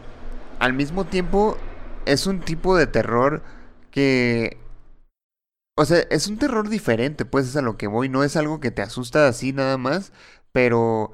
al 0.58 0.72
mismo 0.72 1.04
tiempo 1.06 1.58
es 2.06 2.26
un 2.26 2.40
tipo 2.40 2.76
de 2.76 2.86
terror 2.86 3.42
que 3.90 4.58
o 5.74 5.84
sea, 5.84 5.98
es 6.10 6.26
un 6.28 6.38
terror 6.38 6.68
diferente, 6.68 7.24
pues 7.24 7.46
es 7.48 7.56
a 7.56 7.62
lo 7.62 7.76
que 7.76 7.86
voy. 7.86 8.08
No 8.08 8.24
es 8.24 8.36
algo 8.36 8.60
que 8.60 8.70
te 8.70 8.82
asusta 8.82 9.28
así 9.28 9.52
nada 9.52 9.76
más, 9.78 10.12
pero 10.52 11.12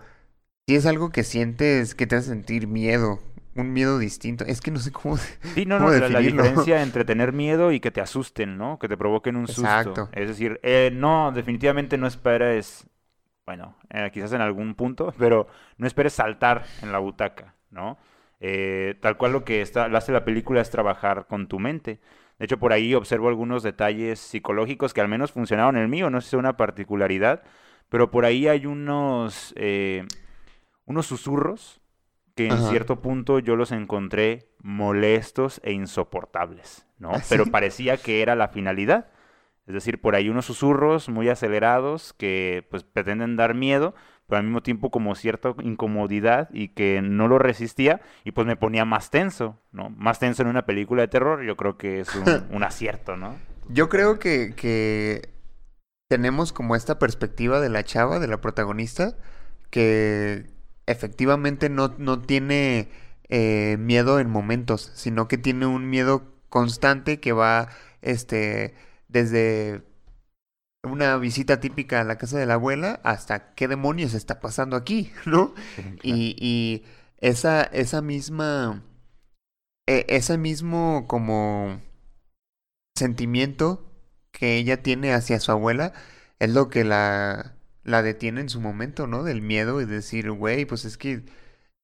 es 0.75 0.87
algo 0.87 1.11
que 1.11 1.25
sientes, 1.25 1.95
que 1.95 2.07
te 2.07 2.17
hace 2.17 2.29
sentir 2.29 2.67
miedo. 2.67 3.21
Un 3.55 3.73
miedo 3.73 3.99
distinto. 3.99 4.45
Es 4.47 4.61
que 4.61 4.71
no 4.71 4.79
sé 4.79 4.93
cómo. 4.93 5.17
Sí, 5.55 5.67
no, 5.67 5.79
no, 5.79 5.91
la, 5.91 6.09
la, 6.09 6.21
diferencia 6.21 6.83
entre 6.85 7.05
tener 7.05 7.33
miedo 7.33 7.73
y 7.73 7.81
que 7.81 7.91
te 7.91 8.01
asusten, 8.01 8.57
¿no? 8.57 8.79
Que 8.79 8.89
te 8.89 8.97
provoquen 8.97 9.37
un 9.37 9.45
Exacto. 9.45 9.95
susto. 9.95 10.09
Es 10.13 10.29
decir, 10.29 10.59
eh, 10.63 10.91
no, 10.93 11.33
definitivamente 11.33 11.99
no 11.99 12.07
esperes. 12.07 12.87
Bueno, 13.45 13.77
eh, 13.91 14.11
quizás 14.13 14.33
en 14.33 14.41
algún 14.41 14.75
punto, 14.75 15.13
pero 15.19 15.49
no 15.77 15.87
esperes 15.87 16.15
saltar 16.15 16.65
en 16.81 16.93
la 16.93 16.99
butaca, 16.99 17.55
¿no? 17.71 17.99
Eh, 18.41 18.97
tal 19.01 19.17
cual 19.17 19.33
lo 19.33 19.45
que 19.45 19.61
está, 19.63 19.87
lo 19.89 19.99
hace 19.99 20.11
la 20.13 20.25
película 20.25 20.61
es 20.61 20.71
trabajar 20.71 21.27
con 21.27 21.47
tu 21.47 21.59
mente. 21.59 22.01
De 22.39 22.47
hecho, 22.47 22.59
por 22.59 22.73
ahí 22.73 22.93
observo 22.95 23.29
algunos 23.29 23.63
detalles 23.63 24.19
psicológicos 24.19 24.93
que 24.93 25.01
al 25.01 25.07
menos 25.09 25.31
funcionaron 25.31 25.77
en 25.77 25.83
el 25.83 25.89
mío, 25.89 26.11
no 26.11 26.21
sé 26.21 26.31
si 26.31 26.37
es 26.37 26.41
una 26.41 26.57
particularidad, 26.57 27.43
pero 27.89 28.11
por 28.11 28.25
ahí 28.25 28.49
hay 28.49 28.67
unos, 28.67 29.53
eh, 29.57 30.07
unos 30.85 31.07
susurros 31.07 31.81
que 32.35 32.47
en 32.47 32.53
Ajá. 32.55 32.71
cierto 32.71 33.01
punto 33.01 33.39
yo 33.39 33.57
los 33.57 33.73
encontré 33.73 34.49
molestos 34.63 35.61
e 35.65 35.73
insoportables, 35.73 36.87
¿no? 36.99 37.13
¿Ah, 37.13 37.23
pero 37.29 37.47
parecía 37.47 37.97
que 37.97 38.23
era 38.23 38.35
la 38.35 38.49
finalidad. 38.49 39.09
Es 39.67 39.75
decir, 39.75 40.01
por 40.01 40.15
ahí 40.15 40.29
unos 40.29 40.47
susurros 40.47 41.09
muy 41.09 41.29
acelerados 41.29 42.13
que 42.15 42.67
pues 42.71 42.83
pretenden 42.83 43.37
dar 43.37 43.55
miedo, 43.55 43.95
pero 44.27 44.39
al 44.39 44.45
mismo 44.45 44.63
tiempo 44.63 44.91
como 44.91 45.15
cierta 45.15 45.55
incomodidad 45.63 46.49
y 46.53 46.69
que 46.69 47.01
no 47.03 47.29
lo 47.29 47.39
resistía 47.39 48.01
y 48.25 48.33
pues 48.33 48.47
me 48.47 48.57
ponía 48.57 48.85
más 48.85 49.11
tenso, 49.11 49.61
¿no? 49.71 49.91
Más 49.91 50.19
tenso 50.19 50.43
en 50.43 50.49
una 50.49 50.67
película 50.67 51.03
de 51.03 51.09
terror, 51.09 51.43
yo 51.45 51.57
creo 51.57 51.77
que 51.77 52.01
es 52.01 52.15
un, 52.15 52.47
un 52.51 52.65
acierto, 52.65 53.17
¿no? 53.17 53.37
Yo 53.69 53.89
creo 53.89 54.19
que, 54.19 54.55
que 54.57 55.29
tenemos 56.09 56.53
como 56.53 56.75
esta 56.75 56.99
perspectiva 56.99 57.61
de 57.61 57.69
la 57.69 57.85
chava, 57.85 58.19
de 58.19 58.27
la 58.27 58.41
protagonista, 58.41 59.17
que 59.71 60.47
efectivamente 60.87 61.69
no, 61.69 61.95
no 61.99 62.21
tiene 62.21 62.89
eh, 63.29 63.77
miedo 63.79 64.21
en 64.21 64.31
momentos, 64.31 64.91
sino 64.95 65.29
que 65.29 65.39
tiene 65.39 65.67
un 65.67 65.89
miedo 65.91 66.33
constante 66.49 67.21
que 67.21 67.33
va 67.33 67.69
este 68.03 68.75
desde 69.09 69.83
una 70.83 71.17
visita 71.17 71.61
típica 71.61 72.01
a 72.01 72.05
la 72.05 72.19
casa 72.19 72.39
de 72.39 72.47
la 72.47 72.55
abuela 72.55 73.01
hasta 73.05 73.55
qué 73.55 73.69
demonios 73.69 74.15
está 74.15 74.41
pasando 74.41 74.77
aquí, 74.77 75.13
¿no? 75.27 75.55
Claro. 75.75 75.97
Y, 76.03 76.37
y, 76.39 76.85
esa, 77.19 77.63
esa 77.63 78.03
misma, 78.03 78.83
e, 79.87 80.05
ese 80.09 80.39
mismo 80.39 81.07
como 81.07 81.81
sentimiento 82.97 83.89
que 84.33 84.57
ella 84.57 84.83
tiene 84.83 85.13
hacia 85.15 85.41
su 85.41 85.53
abuela 85.53 85.93
es 86.41 86.51
lo 86.51 86.69
que 86.69 86.85
la, 86.85 87.55
la 87.85 88.03
detiene 88.03 88.41
en 88.41 88.49
su 88.49 88.61
momento, 88.61 89.07
¿no? 89.07 89.25
Del 89.25 89.43
miedo 89.43 89.81
y 89.81 89.87
decir, 89.87 90.31
güey, 90.31 90.65
pues 90.67 90.85
es 90.85 90.97
que 90.99 91.25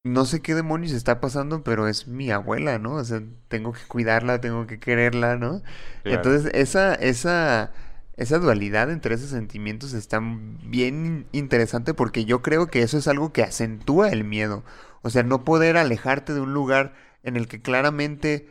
no 0.05 0.25
sé 0.25 0.41
qué 0.43 0.55
demonios 0.55 0.93
está 0.93 1.21
pasando, 1.21 1.65
pero 1.65 1.89
es 1.89 2.09
mi 2.09 2.31
abuela, 2.31 2.79
¿no? 2.79 2.95
O 2.95 3.05
sea, 3.05 3.23
tengo 3.49 3.73
que 3.73 3.81
cuidarla, 3.89 4.41
tengo 4.41 4.67
que 4.67 4.81
quererla, 4.81 5.37
¿no? 5.37 5.63
Claro. 6.03 6.17
Entonces, 6.17 6.53
esa, 6.55 6.95
esa 6.95 7.73
esa 8.19 8.39
dualidad 8.41 8.91
entre 8.91 9.15
esos 9.15 9.31
sentimientos 9.31 9.93
está 9.95 10.21
bien 10.21 11.29
interesante 11.33 11.95
porque 11.95 12.25
yo 12.25 12.43
creo 12.43 12.67
que 12.67 12.83
eso 12.83 12.99
es 12.99 13.07
algo 13.07 13.33
que 13.33 13.45
acentúa 13.45 14.11
el 14.11 14.25
miedo. 14.25 14.65
O 15.03 15.11
sea, 15.11 15.23
no 15.23 15.45
poder 15.45 15.77
alejarte 15.77 16.35
de 16.35 16.41
un 16.41 16.53
lugar 16.53 16.95
en 17.23 17.37
el 17.37 17.47
que 17.47 17.63
claramente 17.63 18.49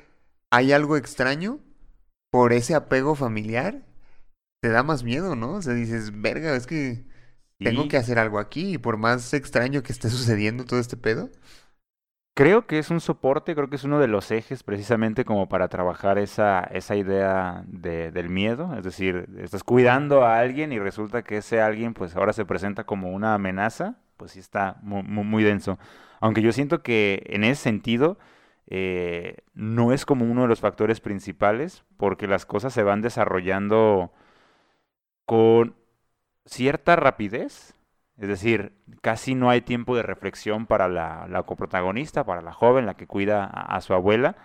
hay 0.52 0.72
algo 0.72 0.96
extraño 0.98 1.60
por 2.32 2.54
ese 2.54 2.76
apego 2.76 3.16
familiar, 3.16 3.84
te 4.62 4.70
da 4.70 4.84
más 4.84 5.04
miedo, 5.04 5.36
¿no? 5.36 5.54
O 5.56 5.62
sea, 5.62 5.74
dices, 5.74 6.22
verga, 6.22 6.56
es 6.56 6.68
que 6.68 7.06
tengo 7.62 7.88
que 7.88 7.98
hacer 7.98 8.20
algo 8.20 8.40
aquí, 8.40 8.74
y 8.76 8.78
por 8.78 8.98
más 8.98 9.34
extraño 9.34 9.84
que 9.84 9.92
esté 9.94 10.10
sucediendo 10.10 10.66
todo 10.66 10.80
este 10.80 10.98
pedo. 10.98 11.30
creo 12.34 12.68
que 12.68 12.78
es 12.80 12.90
un 12.92 13.02
soporte, 13.02 13.56
creo 13.56 13.70
que 13.70 13.78
es 13.78 13.84
uno 13.84 14.00
de 14.00 14.08
los 14.08 14.30
ejes 14.32 14.64
precisamente 14.64 15.26
como 15.26 15.50
para 15.50 15.70
trabajar 15.70 16.18
esa, 16.20 16.64
esa 16.66 16.96
idea 16.96 17.64
de- 17.68 18.12
del 18.12 18.30
miedo. 18.30 18.76
Es 18.78 18.84
decir, 18.84 19.28
estás 19.40 19.64
cuidando 19.64 20.24
a 20.24 20.38
alguien 20.40 20.72
y 20.72 20.80
resulta 20.80 21.24
que 21.24 21.38
ese 21.38 21.62
alguien 21.62 21.94
pues 21.94 22.16
ahora 22.16 22.34
se 22.34 22.46
presenta 22.46 22.84
como 22.86 23.12
una 23.12 23.34
amenaza, 23.34 23.96
pues 24.18 24.32
sí 24.32 24.40
está 24.40 24.78
mu- 24.84 25.04
mu- 25.04 25.24
muy, 25.24 25.44
denso. 25.44 25.80
Aunque 26.20 26.42
yo 26.42 26.52
siento 26.52 26.84
que 26.84 27.24
en 27.28 27.44
ese 27.44 27.62
sentido 27.64 28.18
eh, 28.68 29.38
no 29.56 29.92
es 29.94 30.06
como 30.06 30.26
uno 30.26 30.44
de 30.44 30.48
los 30.48 30.60
factores 30.60 31.00
principales 31.00 31.84
porque 31.98 32.28
las 32.28 32.46
cosas 32.46 32.74
se 32.74 32.84
van 32.84 33.02
desarrollando 33.02 34.12
con 35.26 35.76
cierta 36.48 36.96
rapidez. 36.96 37.76
Es 38.18 38.28
decir, 38.28 38.74
casi 39.02 39.36
no 39.36 39.50
hay 39.52 39.62
tiempo 39.62 39.96
de 39.96 40.02
reflexión 40.02 40.66
para 40.66 40.88
la, 40.88 41.44
coprotagonista, 41.46 42.24
para 42.24 42.42
la 42.42 42.52
joven, 42.52 42.88
la 42.88 42.96
que 42.96 43.06
cuida 43.06 43.44
a, 43.44 43.76
a 43.76 43.82
su 43.82 43.94
abuela, 43.94 44.36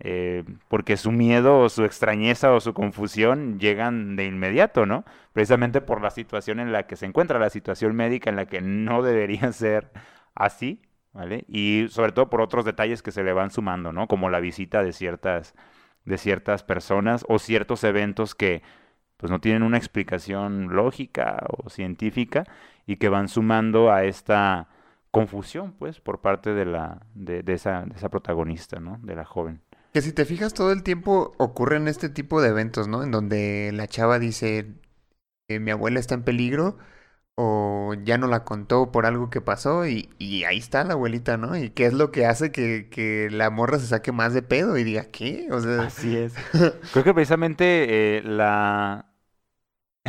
eh, 0.00 0.44
porque 0.68 0.96
su 0.96 1.10
miedo 1.10 1.58
o 1.58 1.68
su 1.68 1.84
extrañeza 1.84 2.52
o 2.52 2.60
su 2.60 2.72
confusión 2.72 3.58
llegan 3.58 4.14
de 4.16 4.26
inmediato, 4.26 4.86
¿no? 4.86 5.04
Precisamente 5.32 5.80
por 5.80 6.00
la 6.00 6.10
situación 6.10 6.60
en 6.60 6.72
la 6.72 6.86
que 6.86 6.96
se 6.96 7.06
encuentra, 7.06 7.38
la 7.40 7.50
situación 7.50 7.96
médica 7.96 8.30
en 8.30 8.36
la 8.36 8.46
que 8.46 8.60
no 8.60 9.02
debería 9.02 9.52
ser 9.52 9.90
así, 10.34 10.80
¿vale? 11.12 11.44
Y 11.48 11.86
sobre 11.90 12.12
todo 12.12 12.30
por 12.30 12.40
otros 12.40 12.64
detalles 12.64 13.02
que 13.02 13.10
se 13.10 13.24
le 13.24 13.32
van 13.32 13.50
sumando, 13.50 13.92
¿no? 13.92 14.06
Como 14.06 14.30
la 14.30 14.40
visita 14.40 14.82
de 14.84 14.92
ciertas, 14.92 15.54
de 16.04 16.16
ciertas 16.16 16.62
personas 16.62 17.24
o 17.28 17.38
ciertos 17.40 17.82
eventos 17.84 18.34
que 18.34 18.62
pues 19.18 19.30
no 19.30 19.40
tienen 19.40 19.62
una 19.62 19.76
explicación 19.76 20.74
lógica 20.74 21.44
o 21.50 21.68
científica 21.68 22.44
y 22.86 22.96
que 22.96 23.10
van 23.10 23.28
sumando 23.28 23.92
a 23.92 24.04
esta 24.04 24.68
confusión, 25.10 25.72
pues, 25.78 26.00
por 26.00 26.20
parte 26.20 26.54
de 26.54 26.64
la, 26.64 27.06
de, 27.14 27.42
de 27.42 27.52
esa, 27.54 27.84
de 27.84 27.96
esa 27.96 28.08
protagonista, 28.08 28.80
¿no? 28.80 28.98
De 29.02 29.14
la 29.16 29.24
joven. 29.24 29.60
Que 29.92 30.02
si 30.02 30.12
te 30.12 30.24
fijas, 30.24 30.54
todo 30.54 30.72
el 30.72 30.82
tiempo 30.82 31.32
ocurren 31.38 31.88
este 31.88 32.08
tipo 32.08 32.40
de 32.40 32.50
eventos, 32.50 32.88
¿no? 32.88 33.02
En 33.02 33.10
donde 33.10 33.72
la 33.74 33.88
chava 33.88 34.18
dice, 34.18 34.74
eh, 35.48 35.58
mi 35.60 35.70
abuela 35.70 35.98
está 35.98 36.14
en 36.14 36.22
peligro, 36.24 36.78
o 37.36 37.94
ya 38.04 38.18
no 38.18 38.26
la 38.26 38.44
contó 38.44 38.92
por 38.92 39.06
algo 39.06 39.30
que 39.30 39.40
pasó, 39.40 39.86
y, 39.86 40.10
y 40.18 40.44
ahí 40.44 40.58
está 40.58 40.84
la 40.84 40.94
abuelita, 40.94 41.36
¿no? 41.36 41.56
Y 41.56 41.70
qué 41.70 41.86
es 41.86 41.94
lo 41.94 42.12
que 42.12 42.26
hace 42.26 42.52
que, 42.52 42.88
que 42.90 43.28
la 43.30 43.50
morra 43.50 43.78
se 43.78 43.86
saque 43.86 44.12
más 44.12 44.34
de 44.34 44.42
pedo 44.42 44.76
y 44.78 44.84
diga, 44.84 45.04
¿qué? 45.06 45.48
O 45.50 45.60
sea, 45.60 45.82
Así 45.82 46.16
es. 46.16 46.34
Creo 46.92 47.04
que 47.04 47.14
precisamente 47.14 48.18
eh, 48.18 48.22
la, 48.22 49.07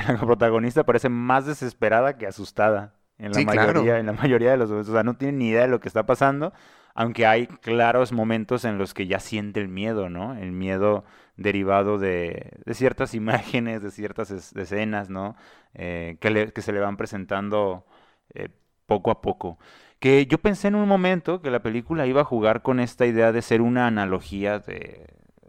la 0.08 0.18
protagonista 0.20 0.84
parece 0.86 1.10
más 1.10 1.46
desesperada 1.46 2.18
que 2.18 2.28
asustada 2.28 2.96
en 3.18 3.34
la 3.34 3.40
Sí, 3.40 3.46
claro. 3.46 3.72
mayoría, 3.74 4.00
en 4.00 4.06
la 4.08 4.14
mayoría 4.14 4.52
de 4.52 4.58
los 4.58 4.70
momentos. 4.70 4.90
O 4.90 4.94
sea, 4.94 5.04
no 5.04 5.18
tiene 5.18 5.38
ni 5.38 5.50
idea 5.50 5.62
de 5.64 5.68
lo 5.68 5.80
que 5.80 5.88
está 5.88 6.06
pasando, 6.06 6.54
aunque 6.96 7.26
hay 7.26 7.48
claros 7.48 8.12
momentos 8.12 8.66
en 8.66 8.78
los 8.78 8.94
que 8.94 9.08
ya 9.08 9.20
siente 9.20 9.60
el 9.60 9.68
miedo, 9.68 10.10
¿no? 10.10 10.36
El 10.36 10.52
miedo 10.52 11.04
derivado 11.38 11.98
de, 12.00 12.52
de 12.66 12.74
ciertas 12.74 13.14
imágenes, 13.16 13.82
de 13.82 13.92
ciertas 13.92 14.32
es- 14.32 14.56
escenas, 14.56 15.10
¿no? 15.10 15.36
Eh, 15.74 16.18
que, 16.22 16.30
le- 16.30 16.52
que 16.54 16.62
se 16.62 16.72
le 16.74 16.80
van 16.80 16.98
presentando 16.98 17.86
eh, 18.34 18.50
poco 18.86 19.12
a 19.12 19.22
poco. 19.22 19.60
Que 20.00 20.26
yo 20.28 20.38
pensé 20.40 20.68
en 20.70 20.76
un 20.76 20.88
momento 20.88 21.42
que 21.42 21.52
la 21.52 21.62
película 21.62 22.06
iba 22.08 22.22
a 22.22 22.26
jugar 22.26 22.62
con 22.62 22.80
esta 22.80 23.06
idea 23.06 23.32
de 23.32 23.42
ser 23.42 23.62
una 23.62 23.86
analogía 23.88 24.60
de, 24.60 25.08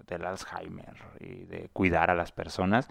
del 0.08 0.24
Alzheimer 0.24 0.94
y 1.20 1.44
de 1.44 1.68
cuidar 1.72 2.10
a 2.10 2.14
las 2.14 2.32
personas. 2.32 2.88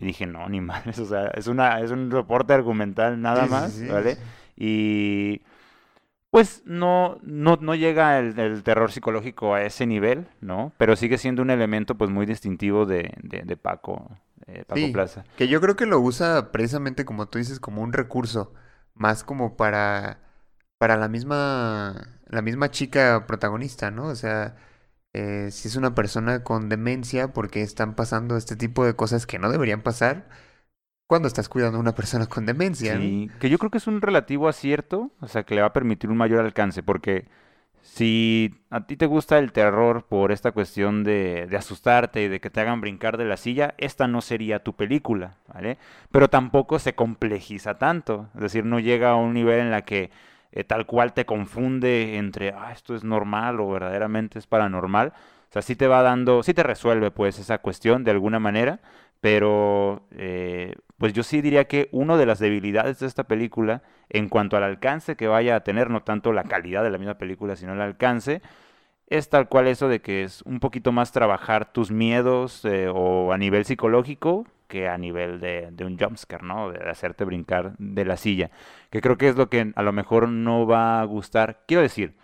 Y 0.00 0.06
dije, 0.06 0.26
no, 0.26 0.48
ni 0.50 0.60
madres, 0.62 0.98
o 1.00 1.06
sea, 1.06 1.28
es 1.28 1.48
una, 1.48 1.80
es 1.82 1.92
un 1.92 2.10
soporte 2.12 2.54
argumental 2.54 3.22
nada 3.22 3.46
Sí, 3.46 3.48
más, 3.48 3.72
sí. 3.72 3.86
¿vale? 3.86 4.18
Y 4.56 5.42
pues 6.30 6.62
no, 6.64 7.18
no, 7.22 7.58
no 7.60 7.74
llega 7.74 8.18
el, 8.18 8.38
el 8.38 8.62
terror 8.62 8.92
psicológico 8.92 9.54
a 9.54 9.62
ese 9.64 9.86
nivel, 9.86 10.28
¿no? 10.40 10.72
Pero 10.78 10.96
sigue 10.96 11.18
siendo 11.18 11.42
un 11.42 11.50
elemento 11.50 11.96
pues 11.96 12.10
muy 12.10 12.26
distintivo 12.26 12.86
de, 12.86 13.12
de, 13.22 13.42
de 13.42 13.56
Paco, 13.56 14.10
eh, 14.46 14.64
Paco 14.66 14.92
Plaza. 14.92 15.24
que 15.36 15.48
yo 15.48 15.60
creo 15.60 15.76
que 15.76 15.86
lo 15.86 16.00
usa 16.00 16.52
precisamente 16.52 17.04
como 17.04 17.28
tú 17.28 17.38
dices, 17.38 17.60
como 17.60 17.82
un 17.82 17.92
recurso, 17.92 18.52
más 18.94 19.24
como 19.24 19.56
para, 19.56 20.20
para 20.78 20.96
la 20.96 21.08
misma, 21.08 22.18
la 22.28 22.42
misma 22.42 22.70
chica 22.70 23.26
protagonista, 23.26 23.90
¿no? 23.90 24.06
O 24.06 24.14
sea, 24.16 24.56
eh, 25.12 25.48
si 25.50 25.68
es 25.68 25.76
una 25.76 25.94
persona 25.94 26.44
con 26.44 26.68
demencia, 26.68 27.32
porque 27.32 27.62
están 27.62 27.94
pasando 27.94 28.36
este 28.36 28.56
tipo 28.56 28.84
de 28.84 28.94
cosas 28.94 29.26
que 29.26 29.38
no 29.38 29.50
deberían 29.50 29.82
pasar 29.82 30.28
cuando 31.06 31.26
estás 31.26 31.48
cuidando 31.48 31.78
a 31.78 31.80
una 31.80 31.94
persona 31.94 32.26
con 32.26 32.46
demencia. 32.46 32.96
Sí, 32.96 33.28
que 33.40 33.50
yo 33.50 33.58
creo 33.58 33.70
que 33.70 33.78
es 33.78 33.88
un 33.88 34.00
relativo 34.00 34.48
acierto, 34.48 35.10
o 35.20 35.26
sea, 35.26 35.42
que 35.42 35.56
le 35.56 35.60
va 35.62 35.68
a 35.68 35.72
permitir 35.72 36.08
un 36.08 36.16
mayor 36.16 36.44
alcance, 36.44 36.84
porque 36.84 37.26
si 37.82 38.54
a 38.70 38.86
ti 38.86 38.96
te 38.96 39.06
gusta 39.06 39.38
el 39.38 39.50
terror 39.50 40.06
por 40.06 40.30
esta 40.30 40.52
cuestión 40.52 41.02
de, 41.02 41.48
de 41.50 41.56
asustarte 41.56 42.22
y 42.22 42.28
de 42.28 42.40
que 42.40 42.50
te 42.50 42.60
hagan 42.60 42.80
brincar 42.80 43.16
de 43.16 43.24
la 43.24 43.36
silla, 43.36 43.74
esta 43.78 44.06
no 44.06 44.20
sería 44.20 44.62
tu 44.62 44.76
película, 44.76 45.34
¿vale? 45.52 45.78
Pero 46.12 46.28
tampoco 46.28 46.78
se 46.78 46.94
complejiza 46.94 47.78
tanto, 47.78 48.28
es 48.36 48.42
decir, 48.42 48.64
no 48.64 48.78
llega 48.78 49.10
a 49.10 49.16
un 49.16 49.34
nivel 49.34 49.58
en 49.58 49.70
la 49.72 49.82
que 49.82 50.10
eh, 50.52 50.64
tal 50.64 50.86
cual 50.86 51.12
te 51.12 51.26
confunde 51.26 52.16
entre, 52.16 52.50
ah, 52.50 52.72
esto 52.72 52.94
es 52.94 53.04
normal 53.04 53.60
o 53.60 53.70
verdaderamente 53.70 54.38
es 54.38 54.46
paranormal. 54.46 55.12
O 55.48 55.52
sea, 55.52 55.62
sí 55.62 55.76
te 55.76 55.86
va 55.88 56.02
dando, 56.02 56.42
sí 56.42 56.54
te 56.54 56.62
resuelve 56.62 57.10
pues 57.10 57.38
esa 57.38 57.58
cuestión 57.58 58.04
de 58.04 58.12
alguna 58.12 58.38
manera, 58.38 58.80
pero 59.20 60.06
eh, 60.12 60.74
pues 60.98 61.12
yo 61.12 61.22
sí 61.22 61.40
diría 61.40 61.64
que 61.64 61.88
una 61.92 62.16
de 62.16 62.26
las 62.26 62.38
debilidades 62.38 63.00
de 63.00 63.06
esta 63.06 63.24
película, 63.24 63.82
en 64.08 64.28
cuanto 64.28 64.56
al 64.56 64.62
alcance 64.62 65.16
que 65.16 65.28
vaya 65.28 65.56
a 65.56 65.60
tener, 65.60 65.90
no 65.90 66.02
tanto 66.02 66.32
la 66.32 66.44
calidad 66.44 66.82
de 66.82 66.90
la 66.90 66.98
misma 66.98 67.18
película, 67.18 67.56
sino 67.56 67.72
el 67.72 67.80
alcance, 67.80 68.42
es 69.10 69.28
tal 69.28 69.48
cual 69.48 69.66
eso 69.66 69.88
de 69.88 70.00
que 70.00 70.22
es 70.22 70.42
un 70.42 70.60
poquito 70.60 70.92
más 70.92 71.12
trabajar 71.12 71.72
tus 71.72 71.90
miedos 71.90 72.64
eh, 72.64 72.88
o 72.88 73.32
a 73.32 73.38
nivel 73.38 73.64
psicológico 73.64 74.46
que 74.68 74.88
a 74.88 74.96
nivel 74.96 75.40
de, 75.40 75.68
de 75.72 75.84
un 75.84 75.98
jumpscare, 75.98 76.44
¿no? 76.44 76.70
De 76.70 76.88
hacerte 76.88 77.24
brincar 77.24 77.74
de 77.78 78.04
la 78.04 78.16
silla. 78.16 78.50
Que 78.90 79.00
creo 79.00 79.18
que 79.18 79.28
es 79.28 79.36
lo 79.36 79.50
que 79.50 79.72
a 79.74 79.82
lo 79.82 79.92
mejor 79.92 80.28
no 80.28 80.64
va 80.64 81.00
a 81.00 81.04
gustar. 81.04 81.64
Quiero 81.66 81.82
decir, 81.82 82.14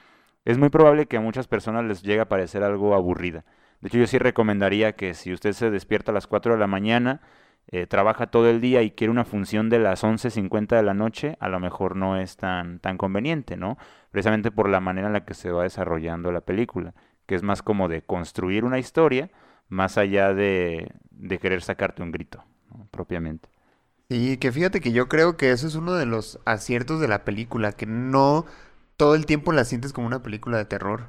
es 0.45 0.57
muy 0.57 0.69
probable 0.69 1.07
que 1.07 1.17
a 1.17 1.21
muchas 1.21 1.49
personas 1.49 1.85
les 1.85 2.03
llegue 2.03 2.21
a 2.21 2.29
parecer 2.29 2.63
algo 2.63 2.95
aburrida. 2.95 3.45
De 3.81 3.89
hecho, 3.89 3.99
yo 3.99 4.07
sí 4.07 4.19
recomendaría 4.19 4.93
que 4.93 5.15
si 5.15 5.33
usted 5.33 5.53
se 5.53 5.71
despierta 5.71 6.13
a 6.13 6.15
las 6.15 6.29
4 6.29 6.53
de 6.53 6.59
la 6.59 6.69
mañana, 6.69 7.21
eh, 7.69 7.87
trabaja 7.87 8.29
todo 8.29 8.49
el 8.49 8.61
día 8.61 8.83
y 8.83 8.93
quiere 8.93 9.11
una 9.11 9.25
función 9.25 9.69
de 9.71 9.79
las 9.79 10.05
11.50 10.05 10.77
de 10.77 10.83
la 10.83 10.95
noche, 10.95 11.37
a 11.41 11.49
lo 11.49 11.61
mejor 11.61 11.97
no 11.97 12.17
es 12.17 12.37
tan, 12.37 12.79
tan 12.81 12.97
conveniente, 12.99 13.57
¿no? 13.57 13.77
Precisamente 14.11 14.51
por 14.51 14.69
la 14.69 14.81
manera 14.81 15.09
en 15.09 15.13
la 15.13 15.25
que 15.25 15.35
se 15.35 15.51
va 15.51 15.65
desarrollando 15.65 16.33
la 16.33 16.43
película, 16.43 16.95
que 17.27 17.35
es 17.35 17.43
más 17.43 17.63
como 17.63 17.89
de 17.89 18.03
construir 18.03 18.65
una 18.65 18.79
historia, 18.79 19.31
más 19.69 19.99
allá 19.99 20.33
de, 20.35 20.93
de 21.11 21.39
querer 21.39 21.63
sacarte 21.63 22.03
un 22.03 22.13
grito. 22.13 22.45
Propiamente. 22.91 23.49
Sí, 24.09 24.37
que 24.39 24.53
fíjate 24.53 24.81
que 24.81 24.93
yo 24.93 25.09
creo 25.09 25.37
que 25.37 25.51
eso 25.51 25.67
es 25.67 25.75
uno 25.75 25.95
de 25.95 26.07
los 26.07 26.39
aciertos 26.45 27.01
de 27.01 27.09
la 27.09 27.25
película, 27.25 27.73
que 27.73 27.87
no 27.87 28.47
todo 28.97 29.15
el 29.15 29.27
tiempo 29.27 29.53
la 29.53 29.65
sientes 29.65 29.93
como 29.93 30.07
una 30.07 30.23
película 30.23 30.59
de 30.59 30.65
terror. 30.65 31.09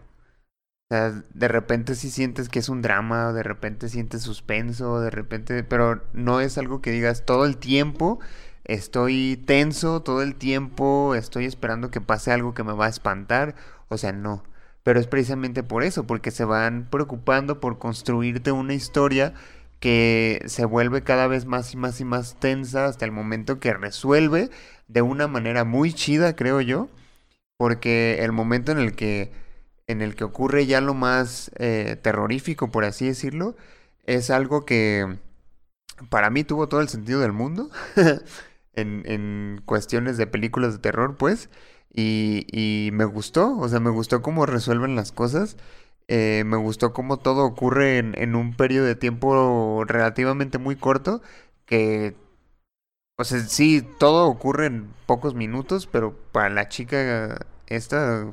O 0.89 0.93
sea, 0.95 1.23
de 1.33 1.47
repente 1.49 1.95
sí 1.95 2.09
sientes 2.09 2.47
que 2.49 2.59
es 2.59 2.69
un 2.69 2.81
drama, 2.81 3.33
de 3.33 3.43
repente 3.43 3.89
sientes 3.89 4.21
suspenso, 4.21 5.01
de 5.01 5.09
repente, 5.09 5.63
pero 5.63 6.03
no 6.13 6.39
es 6.39 6.57
algo 6.57 6.81
que 6.81 6.91
digas 6.91 7.25
todo 7.25 7.45
el 7.45 7.57
tiempo 7.57 8.19
estoy 8.67 9.41
tenso, 9.45 10.01
todo 10.01 10.21
el 10.21 10.35
tiempo 10.35 11.15
estoy 11.15 11.45
esperando 11.45 11.89
que 11.91 12.01
pase 12.01 12.31
algo 12.31 12.53
que 12.53 12.63
me 12.63 12.73
va 12.73 12.85
a 12.87 12.89
espantar. 12.89 13.55
O 13.89 13.97
sea, 13.97 14.11
no. 14.11 14.43
Pero 14.83 14.99
es 14.99 15.07
precisamente 15.07 15.63
por 15.63 15.83
eso, 15.83 16.05
porque 16.07 16.31
se 16.31 16.45
van 16.45 16.87
preocupando 16.89 17.59
por 17.59 17.79
construirte 17.79 18.51
una 18.51 18.73
historia 18.73 19.33
que 19.79 20.41
se 20.47 20.65
vuelve 20.65 21.03
cada 21.03 21.27
vez 21.27 21.45
más 21.45 21.73
y 21.73 21.77
más 21.77 22.01
y 22.01 22.05
más 22.05 22.39
tensa 22.39 22.85
hasta 22.85 23.05
el 23.05 23.11
momento 23.11 23.59
que 23.59 23.73
resuelve 23.73 24.49
de 24.87 25.01
una 25.01 25.27
manera 25.27 25.65
muy 25.65 25.93
chida, 25.93 26.35
creo 26.35 26.61
yo, 26.61 26.89
porque 27.57 28.19
el 28.23 28.31
momento 28.31 28.71
en 28.71 28.79
el 28.79 28.95
que 28.95 29.31
en 29.87 30.01
el 30.01 30.15
que 30.15 30.23
ocurre 30.25 30.65
ya 30.65 30.81
lo 30.81 30.93
más 30.93 31.51
eh, 31.57 31.97
terrorífico, 32.01 32.71
por 32.71 32.85
así 32.85 33.07
decirlo, 33.07 33.55
es 34.05 34.29
algo 34.29 34.65
que 34.65 35.17
para 36.09 36.29
mí 36.29 36.43
tuvo 36.43 36.67
todo 36.67 36.81
el 36.81 36.89
sentido 36.89 37.19
del 37.21 37.33
mundo 37.33 37.69
en, 38.73 39.03
en 39.05 39.61
cuestiones 39.65 40.17
de 40.17 40.27
películas 40.27 40.73
de 40.73 40.79
terror, 40.79 41.17
pues, 41.17 41.49
y, 41.93 42.45
y 42.51 42.91
me 42.91 43.05
gustó, 43.05 43.57
o 43.57 43.67
sea, 43.69 43.79
me 43.79 43.89
gustó 43.89 44.21
cómo 44.21 44.45
resuelven 44.45 44.95
las 44.95 45.11
cosas. 45.11 45.57
Eh, 46.09 46.43
me 46.45 46.57
gustó 46.57 46.93
cómo 46.93 47.17
todo 47.17 47.43
ocurre 47.45 47.97
en, 47.97 48.13
en 48.17 48.35
un 48.35 48.55
periodo 48.55 48.85
de 48.85 48.95
tiempo 48.95 49.83
relativamente 49.87 50.57
muy 50.57 50.75
corto, 50.77 51.21
que, 51.65 52.15
o 53.17 53.23
sea, 53.23 53.39
sí, 53.41 53.81
todo 53.99 54.27
ocurre 54.27 54.67
en 54.67 54.93
pocos 55.05 55.33
minutos, 55.33 55.87
pero 55.87 56.15
para 56.31 56.49
la 56.49 56.69
chica 56.69 57.45
esta 57.67 58.27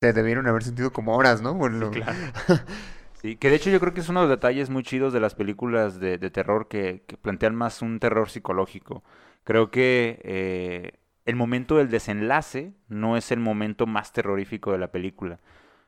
se 0.00 0.12
debieron 0.12 0.46
haber 0.46 0.62
sentido 0.62 0.92
como 0.92 1.16
horas, 1.16 1.42
¿no? 1.42 1.54
Lo- 1.68 1.90
claro. 1.90 2.20
Sí, 3.14 3.36
que 3.36 3.48
de 3.48 3.56
hecho 3.56 3.70
yo 3.70 3.80
creo 3.80 3.94
que 3.94 4.00
es 4.00 4.08
uno 4.10 4.20
de 4.20 4.26
los 4.28 4.36
detalles 4.36 4.68
muy 4.68 4.82
chidos 4.82 5.12
de 5.14 5.20
las 5.20 5.34
películas 5.34 5.98
de, 6.00 6.18
de 6.18 6.30
terror 6.30 6.68
que, 6.68 7.02
que 7.06 7.16
plantean 7.16 7.54
más 7.54 7.80
un 7.80 7.98
terror 7.98 8.28
psicológico. 8.28 9.02
Creo 9.42 9.70
que 9.70 10.20
eh, 10.22 10.92
el 11.24 11.34
momento 11.34 11.76
del 11.78 11.88
desenlace 11.88 12.74
no 12.88 13.16
es 13.16 13.32
el 13.32 13.40
momento 13.40 13.86
más 13.86 14.12
terrorífico 14.12 14.70
de 14.72 14.78
la 14.78 14.92
película. 14.92 15.38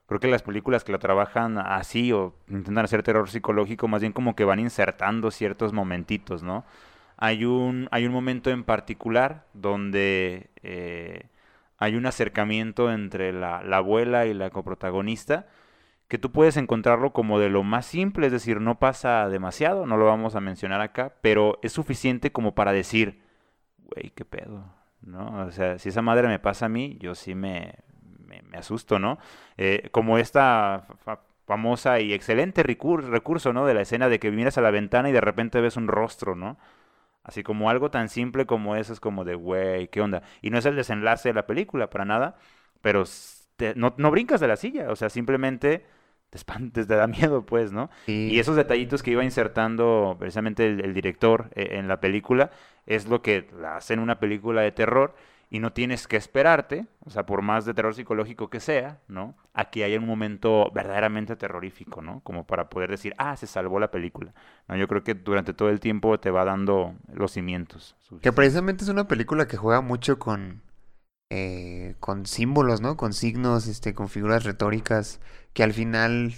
Creo 0.07 0.21
que 0.21 0.29
las 0.29 0.42
películas 0.42 0.85
que 0.85 0.92
lo 0.92 0.99
trabajan 0.99 1.59
así 1.59 2.12
o 2.12 2.35
intentan 2.49 2.85
hacer 2.87 3.03
terror 3.03 3.29
psicológico, 3.29 3.88
más 3.88 4.01
bien 4.01 4.12
como 4.14 4.35
que 4.35 4.44
van 4.44 4.59
insertando 4.59 5.31
ciertos 5.31 5.73
momentitos, 5.75 6.42
¿no? 6.42 6.64
Hay 7.18 7.44
un, 7.44 7.88
hay 7.90 8.07
un 8.07 8.12
momento 8.12 8.51
en 8.51 8.64
particular 8.64 9.44
donde 9.53 10.51
eh, 10.62 11.25
hay 11.79 11.97
un 11.97 12.07
acercamiento 12.07 12.93
entre 12.93 13.33
la, 13.33 13.62
la 13.62 13.79
abuela 13.79 14.27
y 14.27 14.35
la 14.35 14.51
coprotagonista 14.51 15.47
que 16.09 16.19
tú 16.19 16.33
puedes 16.33 16.57
encontrarlo 16.57 17.12
como 17.12 17.38
de 17.38 17.51
lo 17.51 17.62
más 17.62 17.85
simple, 17.87 18.27
es 18.27 18.33
decir, 18.33 18.61
no 18.61 18.79
pasa 18.79 19.29
demasiado, 19.29 19.87
no 19.87 19.99
lo 19.99 20.07
vamos 20.07 20.35
a 20.35 20.41
mencionar 20.41 20.81
acá, 20.81 21.12
pero 21.21 21.59
es 21.62 21.73
suficiente 21.73 22.33
como 22.33 22.55
para 22.55 22.73
decir, 22.73 23.21
güey, 23.79 24.11
qué 24.14 24.25
pedo, 24.25 24.64
¿no? 25.03 25.47
O 25.47 25.51
sea, 25.53 25.79
si 25.79 25.91
esa 25.91 26.01
madre 26.01 26.27
me 26.27 26.38
pasa 26.38 26.67
a 26.67 26.71
mí, 26.71 26.97
yo 26.99 27.14
sí 27.14 27.35
me, 27.35 27.75
me, 28.27 28.57
asusto, 28.57 28.99
¿no? 28.99 29.19
Eh, 29.59 29.91
como 29.93 30.17
esta 30.17 30.87
famosa 31.47 32.01
y 32.01 32.14
excelente 32.14 32.62
recurso, 32.62 33.53
¿no? 33.53 33.67
De 33.67 33.75
la 33.75 33.83
escena 33.83 34.09
de 34.09 34.19
que 34.19 34.31
miras 34.31 34.57
a 34.57 34.62
la 34.62 34.71
ventana 34.71 35.11
y 35.11 35.12
de 35.12 35.21
repente 35.21 35.61
ves 35.61 35.77
un 35.77 35.88
rostro, 35.88 36.35
¿no? 36.35 36.57
Así 37.29 37.43
como 37.43 37.69
algo 37.69 37.91
tan 37.91 38.09
simple 38.09 38.47
como 38.47 38.75
eso 38.75 38.95
es 38.95 39.01
como 39.01 39.23
de, 39.23 39.35
güey, 39.35 39.88
¿qué 39.88 40.01
onda? 40.01 40.23
Y 40.41 40.49
no 40.49 40.57
es 40.57 40.64
el 40.64 40.77
desenlace 40.77 41.29
de 41.29 41.35
la 41.35 41.47
película, 41.47 41.91
para 41.91 42.07
nada, 42.07 42.38
pero 42.81 43.05
no, 43.77 43.93
no 43.99 44.11
brincas 44.11 44.41
de 44.41 44.49
la 44.49 44.57
silla, 44.57 44.91
o 44.91 44.97
sea, 44.97 45.11
simplemente 45.11 45.85
te 46.31 46.38
espantes, 46.38 46.87
te 46.88 46.95
da 46.95 47.07
miedo, 47.07 47.45
pues, 47.45 47.71
¿no? 47.71 47.91
Y 48.07 48.38
esos 48.38 48.57
detallitos 48.57 49.03
que 49.03 49.11
iba 49.11 49.23
insertando 49.23 50.17
precisamente 50.19 50.69
el, 50.69 50.95
director 50.95 51.51
eh, 51.55 51.73
en 51.73 51.87
la 51.87 52.01
película 52.01 52.51
es 52.87 53.07
lo 53.07 53.21
que 53.21 53.47
la 53.61 53.77
hacen 53.77 53.99
una 53.99 54.19
película 54.19 54.62
de 54.62 54.73
terror 54.73 55.14
y 55.51 55.61
no 55.61 55.73
tienes 55.73 56.07
que 56.07 56.17
esperarte, 56.17 56.87
o 57.05 57.11
sea, 57.11 57.25
por 57.25 57.43
más 57.43 57.65
de 57.65 57.73
terror 57.73 57.95
psicológico 57.95 58.51
que 58.51 58.61
sea, 58.61 59.01
¿no? 59.09 59.35
A 59.55 59.71
que 59.71 59.83
haya 59.83 59.99
un 59.99 60.07
momento 60.07 60.71
verdaderamente 60.75 61.37
terrorífico, 61.37 62.03
¿no? 62.03 62.21
Como 62.21 62.47
para 62.47 62.69
poder 62.69 62.91
decir, 62.91 63.15
ah, 63.17 63.35
se 63.37 63.47
salvó 63.47 63.81
la 63.81 63.91
película. 63.91 64.35
No, 64.69 64.77
yo 64.77 64.87
creo 64.89 65.05
que 65.05 65.15
durante 65.15 65.55
todo 65.55 65.71
el 65.71 65.81
tiempo 65.81 66.21
te 66.21 66.31
va 66.31 66.45
dando 66.45 66.95
los 67.13 67.33
cimientos. 67.33 67.97
Que 68.21 68.33
precisamente 68.33 68.85
es 68.85 68.91
una 68.91 69.09
película 69.09 69.49
que 69.49 69.57
juega 69.57 69.81
mucho 69.81 70.19
con, 70.19 70.63
eh, 71.31 71.95
con 71.99 72.27
símbolos, 72.27 72.83
¿no? 72.83 72.99
Con 72.99 73.15
signos, 73.15 73.69
este, 73.69 73.95
con 73.95 74.09
figuras 74.09 74.45
retóricas 74.45 75.21
que 75.55 75.63
al 75.63 75.73
final 75.73 76.35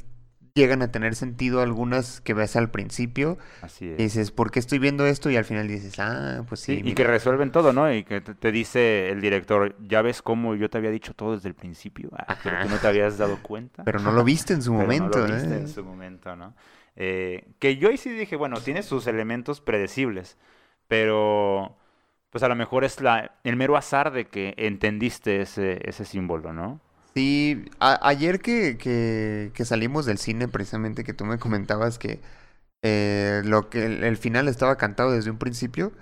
llegan 0.55 0.83
a 0.83 0.91
tener 0.91 1.15
sentido 1.15 1.61
algunas 1.61 2.21
que 2.21 2.35
ves 2.35 2.57
al 2.57 2.71
principio. 2.71 3.39
Así 3.63 3.89
es. 3.89 3.99
Y 3.99 4.03
dices, 4.05 4.31
¿por 4.31 4.51
qué 4.51 4.59
estoy 4.59 4.79
viendo 4.79 5.07
esto? 5.07 5.31
Y 5.31 5.37
al 5.37 5.45
final 5.45 5.69
dices, 5.69 5.99
ah, 5.99 6.45
pues 6.49 6.61
sí. 6.61 6.81
y 6.85 6.95
que 6.95 7.05
resuelven 7.05 7.53
todo, 7.53 7.73
¿no? 7.73 7.93
Y 7.93 8.05
que 8.05 8.21
te, 8.21 8.53
dice 8.53 9.11
el 9.11 9.21
director, 9.21 9.77
ya 9.81 10.03
ves 10.03 10.23
cómo 10.23 10.55
yo 10.55 10.71
te 10.71 10.79
había 10.79 10.91
dicho 10.91 11.15
todo 11.15 11.35
desde 11.35 11.49
el 11.49 11.55
principio, 11.55 12.11
ah, 12.17 12.37
pero 12.43 12.63
tú 12.63 12.69
no 12.69 12.79
te 12.79 12.87
habías 12.87 13.19
dado 13.19 13.39
cuenta. 13.43 13.85
Pero 13.85 14.01
no 14.01 14.13
lo 14.13 14.25
viste 14.25 14.53
en 14.53 14.63
su 14.63 14.73
momento, 14.75 15.19
no 15.19 15.27
lo 15.27 15.35
viste 15.35 15.55
en 15.55 15.69
su 15.69 15.85
momento, 15.85 16.37
¿no? 16.37 16.55
Eh, 16.97 17.49
que 17.59 17.77
yo 17.77 17.89
ahí 17.89 17.97
sí 17.97 18.11
dije, 18.11 18.37
bueno, 18.37 18.61
tiene 18.61 18.83
sus 18.83 19.07
elementos 19.07 19.61
predecibles, 19.61 20.37
pero 20.89 21.77
pues 22.31 22.45
a 22.45 22.49
lo 22.49 22.57
mejor 22.57 22.85
es 22.85 23.01
la, 23.01 23.39
el 23.45 23.57
mero 23.57 23.77
azar 23.77 24.13
de 24.13 24.27
que 24.27 24.55
entendiste 24.57 25.41
ese, 25.41 25.81
ese 25.89 26.05
símbolo, 26.05 26.53
¿no? 26.53 26.81
Sí, 27.15 27.65
ayer 27.81 28.41
que, 28.41 28.79
que, 28.79 29.51
que, 29.53 29.65
salimos 29.65 30.07
del 30.07 30.19
cine, 30.19 30.47
precisamente 30.47 31.03
que 31.03 31.13
tú 31.13 31.25
me 31.25 31.39
comentabas 31.39 31.99
que 31.99 32.21
eh, 32.83 33.43
lo 33.45 33.69
que 33.71 33.85
el, 33.87 34.17
final 34.17 34.49
estaba 34.49 34.77
cantado 34.77 35.13
desde 35.13 35.31
un 35.31 35.39
principio, 35.39 35.93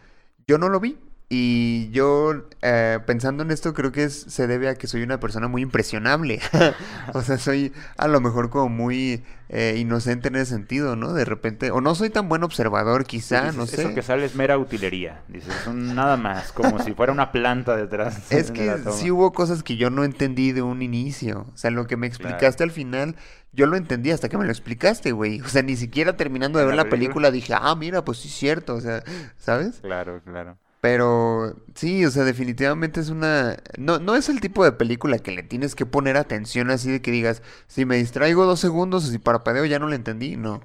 yo 0.47 0.59
no 0.59 0.69
lo 0.69 0.81
vi. 0.81 0.99
Y 1.31 1.91
yo, 1.91 2.45
eh, 2.63 3.01
pensando 3.05 3.43
en 3.43 3.51
esto, 3.51 3.75
creo 3.75 3.93
que 3.93 4.09
se 4.09 4.47
debe 4.47 4.71
a 4.71 4.77
que 4.77 4.87
soy 4.87 5.03
una 5.03 5.21
persona 5.21 5.47
muy 5.47 5.61
impresionable. 5.61 6.41
o 7.13 7.21
sea, 7.21 7.37
soy 7.37 7.75
a 7.99 8.09
lo 8.09 8.23
mejor 8.23 8.49
como 8.49 8.71
muy 8.71 9.23
eh, 9.51 9.77
inocente 9.79 10.29
en 10.29 10.37
ese 10.37 10.47
sentido, 10.47 10.97
¿no? 10.97 11.13
De 11.13 11.27
repente, 11.27 11.71
o 11.71 11.83
no 11.83 11.95
soy 11.95 12.09
tan 12.09 12.31
buen 12.31 12.45
observador, 12.45 13.05
quizá, 13.05 13.53
no 13.53 13.67
sé. 13.67 13.83
Eso 13.83 13.95
que 13.95 14.01
sale 14.01 14.25
es 14.25 14.37
mera 14.37 14.57
utilería, 14.57 15.21
dices, 15.29 15.53
nada 15.71 16.17
más, 16.17 16.51
como 16.53 16.83
si 16.83 16.95
fuera 16.95 17.13
una 17.13 17.31
planta 17.31 17.77
detrás. 17.77 18.19
Es 18.31 18.51
que 18.51 18.79
sí 18.93 19.11
hubo 19.11 19.33
cosas 19.33 19.63
que 19.63 19.77
yo 19.77 19.91
no 19.91 20.05
entendí 20.05 20.53
de 20.53 20.63
un 20.63 20.81
inicio. 20.81 21.47
O 21.53 21.57
sea, 21.59 21.71
lo 21.71 21.87
que 21.87 21.99
me 21.99 22.07
explicaste 22.07 22.65
al 22.65 22.71
final, 22.71 23.17
yo 23.53 23.67
lo 23.67 23.77
entendí 23.77 24.13
hasta 24.13 24.31
que 24.31 24.39
me 24.39 24.47
lo 24.47 24.51
explicaste, 24.51 25.13
güey. 25.13 25.43
O 25.43 25.49
sea, 25.49 25.63
ni 25.63 25.77
siquiera 25.77 26.17
terminando 26.17 26.59
de 26.59 26.65
ver 26.65 26.75
la 26.75 26.89
película 26.89 27.31
dije, 27.31 27.53
ah, 27.55 27.75
mira, 27.75 28.03
pues 28.03 28.19
sí 28.19 28.29
es 28.29 28.35
cierto, 28.35 28.77
o 28.77 28.81
sea, 28.81 29.03
¿sabes? 29.37 29.81
Claro, 29.83 30.23
claro. 30.25 30.57
Pero 30.81 31.57
sí, 31.75 32.05
o 32.05 32.11
sea, 32.11 32.25
definitivamente 32.25 33.01
es 33.01 33.11
una... 33.11 33.57
No, 33.79 33.99
no 33.99 34.15
es 34.17 34.29
el 34.29 34.41
tipo 34.41 34.65
de 34.65 34.73
película 34.73 35.19
que 35.19 35.33
le 35.33 35.43
tienes 35.43 35.75
que 35.75 35.87
poner 35.87 36.17
atención 36.17 36.71
así 36.71 36.91
de 36.91 37.03
que 37.03 37.11
digas, 37.11 37.43
si 37.67 37.85
me 37.85 37.97
distraigo 37.97 38.47
dos 38.47 38.61
segundos 38.61 39.05
o 39.05 39.09
si 39.11 39.19
parpadeo 39.19 39.65
ya 39.67 39.79
no 39.81 39.89
le 39.89 39.97
entendí, 39.97 40.37
no. 40.37 40.61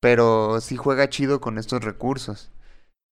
Pero 0.00 0.60
sí 0.60 0.76
juega 0.76 1.08
chido 1.08 1.40
con 1.40 1.58
estos 1.58 1.84
recursos. 1.84 2.52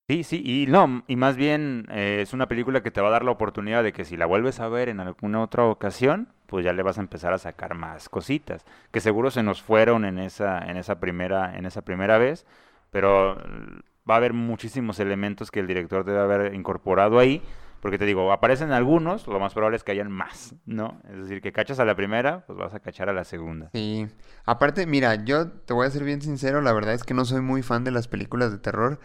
Sí, 0.10 0.24
sí, 0.26 0.42
y 0.46 0.68
no, 0.68 1.04
y 1.08 1.16
más 1.16 1.38
bien 1.38 1.88
eh, 1.90 2.20
es 2.22 2.34
una 2.34 2.48
película 2.50 2.84
que 2.84 2.92
te 2.92 3.00
va 3.00 3.08
a 3.08 3.12
dar 3.12 3.24
la 3.24 3.32
oportunidad 3.32 3.84
de 3.84 3.94
que 3.94 4.04
si 4.04 4.18
la 4.18 4.26
vuelves 4.26 4.60
a 4.60 4.68
ver 4.68 4.90
en 4.90 5.00
alguna 5.00 5.42
otra 5.42 5.64
ocasión, 5.64 6.28
pues 6.46 6.66
ya 6.66 6.74
le 6.74 6.84
vas 6.84 6.98
a 6.98 7.02
empezar 7.02 7.32
a 7.34 7.38
sacar 7.38 7.74
más 7.74 8.10
cositas, 8.10 8.66
que 8.92 9.00
seguro 9.00 9.32
se 9.32 9.44
nos 9.44 9.62
fueron 9.62 10.04
en 10.04 10.20
esa, 10.20 10.60
en 10.60 10.76
esa 10.76 11.00
primera, 11.00 11.58
en 11.58 11.66
esa 11.66 11.84
primera 11.84 12.18
vez, 12.18 12.46
pero 12.92 13.38
va 14.10 14.16
a 14.16 14.18
haber 14.18 14.34
muchísimos 14.34 15.00
elementos 15.00 15.52
que 15.52 15.60
el 15.60 15.68
director 15.68 16.04
debe 16.04 16.20
haber 16.20 16.54
incorporado 16.54 17.20
ahí. 17.20 17.42
Porque 17.84 17.98
te 17.98 18.06
digo, 18.06 18.32
aparecen 18.32 18.72
algunos, 18.72 19.28
lo 19.28 19.42
más 19.42 19.54
probable 19.54 19.76
es 19.76 19.84
que 19.84 19.92
hayan 19.92 20.10
más, 20.10 20.56
¿no? 20.66 21.02
Es 21.10 21.18
decir, 21.18 21.42
que 21.42 21.52
cachas 21.52 21.80
a 21.80 21.86
la 21.86 21.96
primera, 21.96 22.46
pues 22.46 22.58
vas 22.58 22.74
a 22.74 22.80
cachar 22.80 23.10
a 23.10 23.14
la 23.14 23.26
segunda. 23.26 23.72
Sí. 23.74 24.08
Aparte, 24.46 24.88
mira, 24.88 25.16
yo 25.26 25.50
te 25.52 25.74
voy 25.74 25.86
a 25.86 25.92
ser 25.92 26.06
bien 26.06 26.22
sincero, 26.22 26.62
la 26.62 26.72
verdad 26.72 26.94
es 26.94 27.04
que 27.04 27.14
no 27.14 27.26
soy 27.26 27.42
muy 27.42 27.62
fan 27.62 27.84
de 27.84 27.92
las 27.92 28.08
películas 28.08 28.54
de 28.54 28.58
terror. 28.58 29.02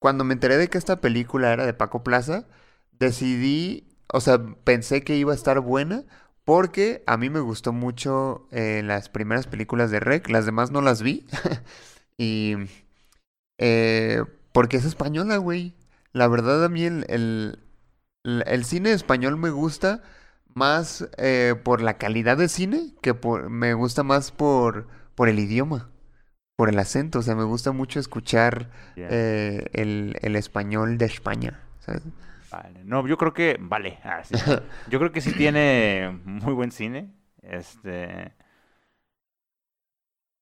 Cuando 0.00 0.24
me 0.24 0.34
enteré 0.34 0.56
de 0.56 0.66
que 0.66 0.78
esta 0.78 1.00
película 1.00 1.52
era 1.52 1.64
de 1.64 1.74
Paco 1.74 2.02
Plaza, 2.02 2.48
decidí, 2.90 3.86
o 4.12 4.20
sea, 4.20 4.38
pensé 4.64 5.04
que 5.04 5.16
iba 5.16 5.30
a 5.30 5.36
estar 5.36 5.60
buena 5.60 6.02
porque 6.44 7.04
a 7.06 7.18
mí 7.18 7.30
me 7.30 7.38
gustó 7.38 7.72
mucho 7.72 8.48
eh, 8.50 8.82
las 8.84 9.10
primeras 9.10 9.46
películas 9.46 9.92
de 9.92 10.00
Rec, 10.00 10.28
las 10.28 10.44
demás 10.44 10.72
no 10.72 10.80
las 10.80 11.02
vi. 11.02 11.24
y 12.18 12.56
eh, 13.58 14.24
porque 14.52 14.76
es 14.76 14.84
española, 14.84 15.36
güey. 15.36 15.74
La 16.12 16.28
verdad 16.28 16.64
a 16.64 16.68
mí 16.68 16.84
el, 16.84 17.04
el, 18.24 18.64
cine 18.64 18.92
español 18.92 19.36
me 19.36 19.50
gusta 19.50 20.02
más 20.54 21.08
eh, 21.18 21.54
por 21.62 21.82
la 21.82 21.98
calidad 21.98 22.36
de 22.36 22.48
cine 22.48 22.94
que 23.02 23.14
por, 23.14 23.50
me 23.50 23.74
gusta 23.74 24.02
más 24.02 24.32
por, 24.32 24.88
por 25.14 25.28
el 25.28 25.38
idioma, 25.38 25.90
por 26.56 26.68
el 26.68 26.78
acento. 26.78 27.18
O 27.18 27.22
sea, 27.22 27.34
me 27.34 27.44
gusta 27.44 27.72
mucho 27.72 28.00
escuchar 28.00 28.70
eh, 28.96 29.66
el, 29.72 30.16
el, 30.22 30.36
español 30.36 30.98
de 30.98 31.06
España. 31.06 31.60
Vale. 32.50 32.84
No, 32.84 33.06
yo 33.06 33.18
creo 33.18 33.34
que, 33.34 33.58
vale, 33.60 33.98
ah, 34.04 34.22
yo 34.88 34.98
creo 34.98 35.12
que 35.12 35.20
sí 35.20 35.32
tiene 35.32 36.18
muy 36.24 36.54
buen 36.54 36.72
cine. 36.72 37.12
Este, 37.42 38.32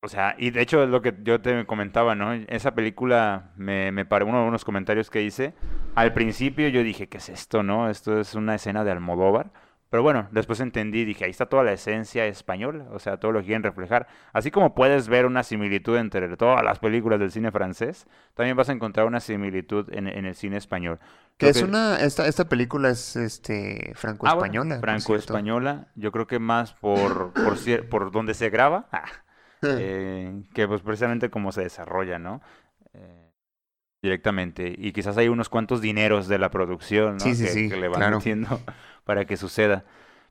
o 0.06 0.08
sea, 0.08 0.36
y 0.38 0.50
de 0.50 0.62
hecho 0.62 0.84
es 0.84 0.88
lo 0.88 1.02
que 1.02 1.12
yo 1.24 1.40
te 1.40 1.66
comentaba, 1.66 2.14
¿no? 2.14 2.32
Esa 2.32 2.76
película 2.76 3.50
me, 3.56 3.90
me 3.90 4.04
paró 4.04 4.26
uno 4.26 4.40
de 4.40 4.46
unos 4.46 4.64
comentarios 4.64 5.10
que 5.10 5.22
hice. 5.22 5.52
Al 5.96 6.12
principio 6.12 6.68
yo 6.68 6.84
dije, 6.84 7.08
¿qué 7.08 7.18
es 7.18 7.28
esto, 7.28 7.64
no? 7.64 7.90
Esto 7.90 8.20
es 8.20 8.36
una 8.36 8.54
escena 8.54 8.84
de 8.84 8.92
Almodóvar. 8.92 9.50
Pero 9.90 10.04
bueno, 10.04 10.28
después 10.30 10.60
entendí, 10.60 11.04
dije, 11.04 11.24
ahí 11.24 11.30
está 11.32 11.46
toda 11.46 11.64
la 11.64 11.72
esencia 11.72 12.24
española, 12.26 12.86
o 12.92 13.00
sea, 13.00 13.16
todo 13.16 13.32
lo 13.32 13.40
que 13.40 13.46
quieren 13.46 13.64
reflejar. 13.64 14.06
Así 14.32 14.52
como 14.52 14.76
puedes 14.76 15.08
ver 15.08 15.26
una 15.26 15.42
similitud 15.42 15.96
entre 15.96 16.36
todas 16.36 16.62
las 16.62 16.78
películas 16.78 17.18
del 17.18 17.32
cine 17.32 17.50
francés, 17.50 18.06
también 18.34 18.56
vas 18.56 18.68
a 18.68 18.72
encontrar 18.72 19.06
una 19.06 19.18
similitud 19.18 19.92
en, 19.92 20.06
el 20.06 20.34
cine 20.36 20.56
español. 20.56 21.00
Que 21.36 21.48
es 21.48 21.62
una, 21.62 21.96
esta, 21.96 22.28
esta 22.28 22.48
película 22.48 22.90
es 22.90 23.16
este 23.16 23.92
franco-española. 23.96 24.76
Ah, 24.76 24.80
franco-española, 24.80 25.88
yo 25.96 26.12
creo 26.12 26.28
que 26.28 26.38
más 26.38 26.74
por, 26.74 27.32
por, 27.32 27.88
por 27.88 28.12
donde 28.12 28.34
se 28.34 28.50
graba. 28.50 28.86
Ah, 28.92 29.04
eh, 29.78 30.42
que 30.54 30.68
pues 30.68 30.82
precisamente 30.82 31.30
como 31.30 31.52
se 31.52 31.62
desarrolla, 31.62 32.18
¿no? 32.18 32.40
Eh, 32.94 33.26
directamente. 34.02 34.74
Y 34.76 34.92
quizás 34.92 35.16
hay 35.16 35.28
unos 35.28 35.48
cuantos 35.48 35.80
dineros 35.80 36.28
de 36.28 36.38
la 36.38 36.50
producción, 36.50 37.16
¿no? 37.16 37.24
que, 37.24 37.76
le 37.76 37.88
van 37.88 38.12
metiendo 38.12 38.60
para 39.04 39.24
que 39.24 39.36
suceda. 39.36 39.84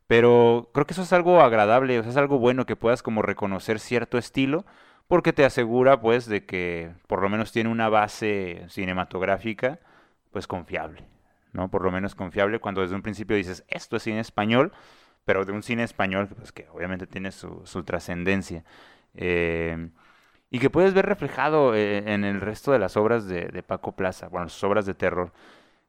Pero 0.08 0.69
creo 0.74 0.86
que 0.86 0.93
eso 0.93 1.02
es 1.02 1.13
algo 1.13 1.41
agradable, 1.41 2.00
o 2.00 2.04
sea, 2.04 2.12
es 2.12 2.17
algo 2.17 2.38
bueno 2.38 2.65
que 2.65 2.76
puedas 2.76 3.02
como 3.02 3.21
reconocer 3.21 3.80
cierto 3.80 4.17
estilo, 4.17 4.65
porque 5.08 5.34
te 5.34 5.45
asegura 5.45 6.00
pues 6.00 6.28
de 6.28 6.45
que 6.45 6.91
por 7.08 7.21
lo 7.21 7.30
menos 7.30 7.52
tiene 7.52 7.69
una 7.69 7.89
base 7.89 8.65
cinematográfica 8.69 9.80
pues 10.32 10.48
confiable, 10.48 11.04
¿no? 11.54 11.69
Por 11.69 11.84
lo 11.84 11.91
menos 11.91 12.13
confiable 12.13 12.60
cuando 12.60 12.82
desde 12.82 12.95
un 12.95 13.02
principio 13.02 13.36
dices, 13.36 13.63
esto 13.67 13.95
es 13.98 14.04
cine 14.04 14.19
español, 14.19 14.74
pero 15.26 15.43
de 15.43 15.54
un 15.54 15.63
cine 15.63 15.84
español 15.84 16.28
pues 16.28 16.52
que 16.52 16.67
obviamente 16.71 17.08
tiene 17.08 17.32
su, 17.32 17.62
su 17.65 17.84
trascendencia. 17.84 18.63
Eh, 19.17 19.89
y 20.51 20.60
que 20.60 20.69
puedes 20.69 20.93
ver 20.93 21.06
reflejado 21.06 21.75
eh, 21.75 21.99
en 22.13 22.23
el 22.23 22.41
resto 22.41 22.71
de 22.71 22.80
las 22.80 22.97
obras 22.97 23.28
de, 23.28 23.63
Paco 23.63 23.93
Plaza, 23.93 24.28
bueno, 24.30 24.49
sus 24.49 24.63
obras 24.63 24.86
de 24.86 24.93
terror, 24.93 25.32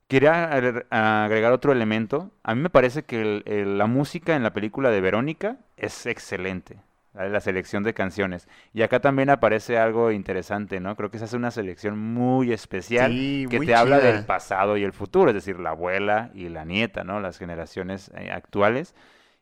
Quería 0.09 0.51
agre- 0.53 0.87
agregar 0.91 1.53
otro 1.53 1.73
elemento. 1.73 2.31
A 2.45 2.55
mí 2.55 2.61
me 2.62 2.71
parece 2.71 3.03
que 3.05 3.21
el- 3.21 3.43
el- 3.47 3.79
la 3.79 3.87
música 3.87 4.37
en 4.37 4.43
la 4.45 4.53
película 4.53 4.91
de 4.91 5.01
Verónica 5.01 5.57
es 5.77 6.07
excelente. 6.07 6.79
¿vale? 7.12 7.31
La 7.31 7.41
selección 7.41 7.83
de 7.83 7.95
canciones. 7.95 8.47
Y 8.75 8.83
acá 8.83 9.01
también 9.01 9.31
aparece 9.31 9.79
algo 9.79 10.12
interesante, 10.12 10.81
¿no? 10.81 10.95
Creo 10.97 11.11
que 11.11 11.19
se 11.19 11.25
hace 11.25 11.37
una 11.37 11.51
selección 11.51 11.99
muy 11.99 12.53
especial 12.53 13.11
Sí, 13.12 13.47
que 13.49 13.57
muy 13.57 13.67
te 13.67 13.75
habla 13.75 13.99
del 13.99 14.27
pasado 14.27 14.77
y 14.77 14.85
el 14.85 14.93
futuro, 14.93 15.31
es 15.31 15.35
decir, 15.35 15.59
la 15.59 15.71
abuela 15.71 16.31
y 16.35 16.51
la 16.51 16.65
nieta, 16.65 17.05
¿no? 17.05 17.21
Las 17.21 17.39
generaciones 17.39 18.11
eh, 18.17 18.31
actuales. 18.31 18.95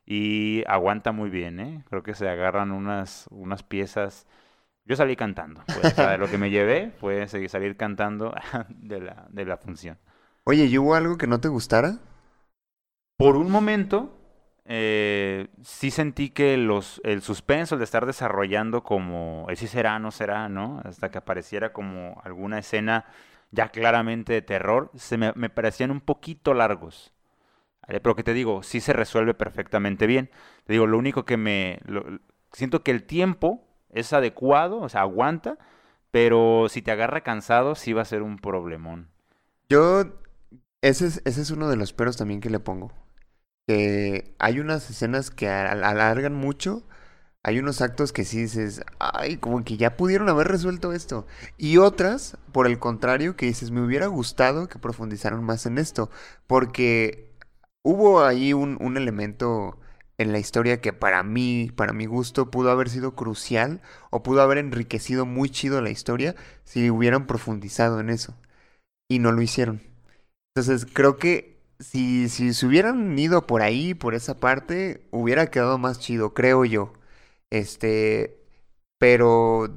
Y 0.05 0.63
aguanta 0.67 1.11
muy 1.11 1.29
bien, 1.29 1.59
¿eh? 1.59 1.83
Creo 1.89 2.03
que 2.03 2.13
se 2.13 2.29
agarran 2.29 2.71
unas, 2.71 3.27
unas 3.31 3.63
piezas. 3.63 4.27
Yo 4.85 4.95
salí 4.95 5.15
cantando, 5.15 5.63
pues, 5.65 5.93
o 5.93 5.95
sea, 5.95 6.17
lo 6.17 6.29
que 6.29 6.37
me 6.37 6.51
llevé 6.51 6.91
fue 6.99 7.27
salir 7.27 7.75
cantando 7.75 8.35
de 8.69 9.01
la, 9.01 9.25
de 9.29 9.45
la 9.45 9.57
función. 9.57 9.97
Oye, 10.43 10.65
¿y 10.65 10.77
hubo 10.77 10.93
algo 10.93 11.17
que 11.17 11.25
no 11.25 11.39
te 11.39 11.47
gustara? 11.47 11.97
Por 13.17 13.35
un 13.35 13.49
momento, 13.49 14.15
eh, 14.65 15.47
sí 15.63 15.89
sentí 15.89 16.29
que 16.29 16.55
los, 16.57 17.01
el 17.03 17.23
suspenso, 17.23 17.73
el 17.73 17.79
de 17.79 17.85
estar 17.85 18.05
desarrollando 18.05 18.83
como, 18.83 19.47
el 19.49 19.57
sí 19.57 19.65
será, 19.67 19.97
no 19.97 20.11
será, 20.11 20.49
¿no? 20.49 20.81
Hasta 20.85 21.09
que 21.09 21.17
apareciera 21.17 21.73
como 21.73 22.21
alguna 22.23 22.59
escena 22.59 23.05
ya 23.49 23.69
claramente 23.69 24.33
de 24.33 24.43
terror, 24.43 24.91
se 24.95 25.17
me, 25.17 25.31
me 25.33 25.49
parecían 25.49 25.89
un 25.89 26.01
poquito 26.01 26.53
largos. 26.53 27.14
Pero 27.87 28.15
que 28.15 28.23
te 28.23 28.33
digo, 28.33 28.63
sí 28.63 28.81
se 28.81 28.93
resuelve 28.93 29.33
perfectamente 29.33 30.07
bien. 30.07 30.29
Te 30.65 30.73
digo, 30.73 30.87
lo 30.87 30.97
único 30.97 31.25
que 31.25 31.37
me... 31.37 31.79
lo- 31.85 32.19
siento 32.51 32.83
que 32.83 32.91
el 32.91 33.03
tiempo 33.03 33.63
es 33.89 34.13
adecuado, 34.13 34.79
o 34.81 34.89
sea, 34.89 35.01
aguanta, 35.01 35.57
pero 36.11 36.67
si 36.69 36.81
te 36.81 36.91
agarra 36.91 37.21
cansado, 37.21 37.75
sí 37.75 37.93
va 37.93 38.01
a 38.03 38.05
ser 38.05 38.21
un 38.23 38.37
problemón. 38.37 39.09
Yo, 39.69 40.05
ese 40.81 41.07
es, 41.07 41.21
ese 41.25 41.41
es 41.41 41.51
uno 41.51 41.69
de 41.69 41.77
los 41.77 41.93
peros 41.93 42.17
también 42.17 42.41
que 42.41 42.49
le 42.49 42.59
pongo. 42.59 42.91
Que 43.67 44.35
hay 44.39 44.59
unas 44.59 44.89
escenas 44.89 45.31
que 45.31 45.49
al- 45.49 45.83
alargan 45.83 46.35
mucho. 46.35 46.83
Hay 47.43 47.59
unos 47.59 47.81
actos 47.81 48.13
que 48.13 48.25
sí 48.25 48.39
dices, 48.43 48.83
ay, 48.99 49.37
como 49.37 49.63
que 49.65 49.77
ya 49.77 49.97
pudieron 49.97 50.29
haber 50.29 50.47
resuelto 50.49 50.93
esto. 50.93 51.27
Y 51.57 51.77
otras, 51.77 52.37
por 52.53 52.67
el 52.67 52.79
contrario, 52.79 53.35
que 53.37 53.47
dices, 53.47 53.71
me 53.71 53.81
hubiera 53.83 54.07
gustado 54.07 54.67
que 54.69 54.79
profundizaran 54.79 55.43
más 55.43 55.65
en 55.67 55.77
esto. 55.79 56.09
Porque 56.47 57.34
hubo 57.85 58.23
ahí 58.25 58.53
un, 58.53 58.77
un 58.81 58.97
elemento 58.97 59.79
en 60.17 60.31
la 60.33 60.39
historia 60.39 60.81
que 60.81 60.93
para 60.93 61.23
mí, 61.23 61.71
para 61.75 61.93
mi 61.93 62.05
gusto, 62.07 62.51
pudo 62.51 62.71
haber 62.71 62.89
sido 62.89 63.15
crucial 63.15 63.81
o 64.11 64.23
pudo 64.23 64.41
haber 64.41 64.57
enriquecido 64.59 65.25
muy 65.25 65.49
chido 65.49 65.81
la 65.81 65.91
historia 65.91 66.35
si 66.63 66.89
hubieran 66.89 67.27
profundizado 67.27 67.99
en 67.99 68.09
eso. 68.09 68.35
Y 69.09 69.19
no 69.19 69.31
lo 69.31 69.41
hicieron. 69.41 69.81
Entonces, 70.55 70.87
creo 70.91 71.17
que 71.17 71.57
si, 71.79 72.29
si 72.29 72.53
se 72.53 72.65
hubieran 72.67 73.17
ido 73.19 73.47
por 73.47 73.61
ahí, 73.61 73.93
por 73.93 74.15
esa 74.15 74.39
parte, 74.39 75.07
hubiera 75.11 75.47
quedado 75.51 75.77
más 75.77 75.99
chido, 75.99 76.33
creo 76.33 76.65
yo. 76.65 76.93
Este, 77.51 78.39
pero 78.99 79.69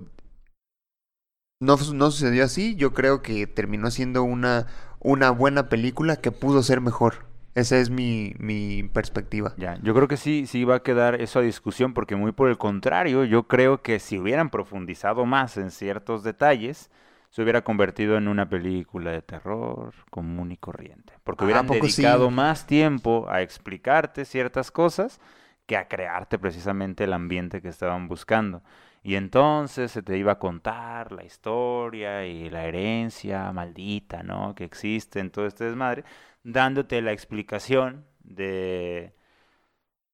no, 1.60 1.76
no 1.94 2.10
sucedió 2.10 2.44
así. 2.44 2.74
Yo 2.76 2.92
creo 2.94 3.22
que 3.22 3.46
terminó 3.46 3.90
siendo 3.90 4.22
una, 4.22 4.66
una 5.00 5.30
buena 5.30 5.68
película 5.68 6.16
que 6.16 6.32
pudo 6.32 6.62
ser 6.62 6.80
mejor. 6.80 7.27
Esa 7.58 7.78
es 7.78 7.90
mi, 7.90 8.34
mi 8.38 8.82
perspectiva. 8.84 9.56
Ya, 9.56 9.76
yo 9.82 9.92
creo 9.92 10.06
que 10.06 10.16
sí, 10.16 10.46
sí 10.46 10.64
va 10.64 10.76
a 10.76 10.82
quedar 10.84 11.20
eso 11.20 11.40
a 11.40 11.42
discusión, 11.42 11.92
porque 11.92 12.14
muy 12.14 12.30
por 12.30 12.48
el 12.48 12.58
contrario, 12.58 13.24
yo 13.24 13.48
creo 13.48 13.82
que 13.82 13.98
si 13.98 14.16
hubieran 14.18 14.50
profundizado 14.50 15.26
más 15.26 15.56
en 15.56 15.72
ciertos 15.72 16.22
detalles, 16.22 16.90
se 17.30 17.42
hubiera 17.42 17.62
convertido 17.64 18.16
en 18.16 18.28
una 18.28 18.48
película 18.48 19.10
de 19.10 19.20
terror 19.22 19.92
común 20.10 20.52
y 20.52 20.56
corriente. 20.56 21.12
Porque 21.24 21.44
Ah, 21.44 21.58
¿a 21.58 21.64
hubieran 21.64 21.66
sí? 21.88 22.06
dedicado 22.06 22.30
más 22.30 22.66
tiempo 22.66 23.26
a 23.28 23.42
explicarte 23.42 24.24
ciertas 24.24 24.70
cosas 24.70 25.20
que 25.66 25.76
a 25.76 25.88
crearte 25.88 26.38
precisamente 26.38 27.04
el 27.04 27.12
ambiente 27.12 27.60
que 27.60 27.68
estaban 27.68 28.06
buscando. 28.08 28.62
Y 29.02 29.14
entonces 29.16 29.90
se 29.92 30.02
te 30.02 30.16
iba 30.18 30.32
a 30.32 30.38
contar 30.38 31.12
la 31.12 31.24
historia 31.24 32.24
y 32.26 32.48
la 32.50 32.64
herencia 32.66 33.50
maldita, 33.52 34.22
¿no? 34.22 34.54
Que 34.54 34.64
existe 34.64 35.20
en 35.20 35.30
todo 35.30 35.46
este 35.46 35.64
desmadre, 35.64 36.04
dándote 36.52 37.02
la 37.02 37.12
explicación 37.12 38.06
de 38.20 39.12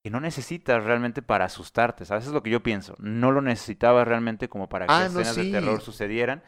que 0.03 0.11
no 0.11 0.21
necesitas 0.21 0.85
realmente 0.85 1.23
para 1.23 1.47
asustarte, 1.47 2.05
¿sabes? 2.05 2.27
Es 2.27 2.33
lo 2.33 2.43
que 2.43 2.51
yo 2.51 2.63
pienso. 2.63 2.95
No 2.99 3.33
lo 3.33 3.41
necesitabas 3.41 4.07
realmente 4.07 4.49
como 4.49 4.69
para 4.69 4.87
que 4.87 4.93
Ah, 4.93 5.09
no, 5.11 5.21
escenas 5.21 5.37
de 5.37 5.51
terror 5.51 5.81
sucedieran. 5.81 6.43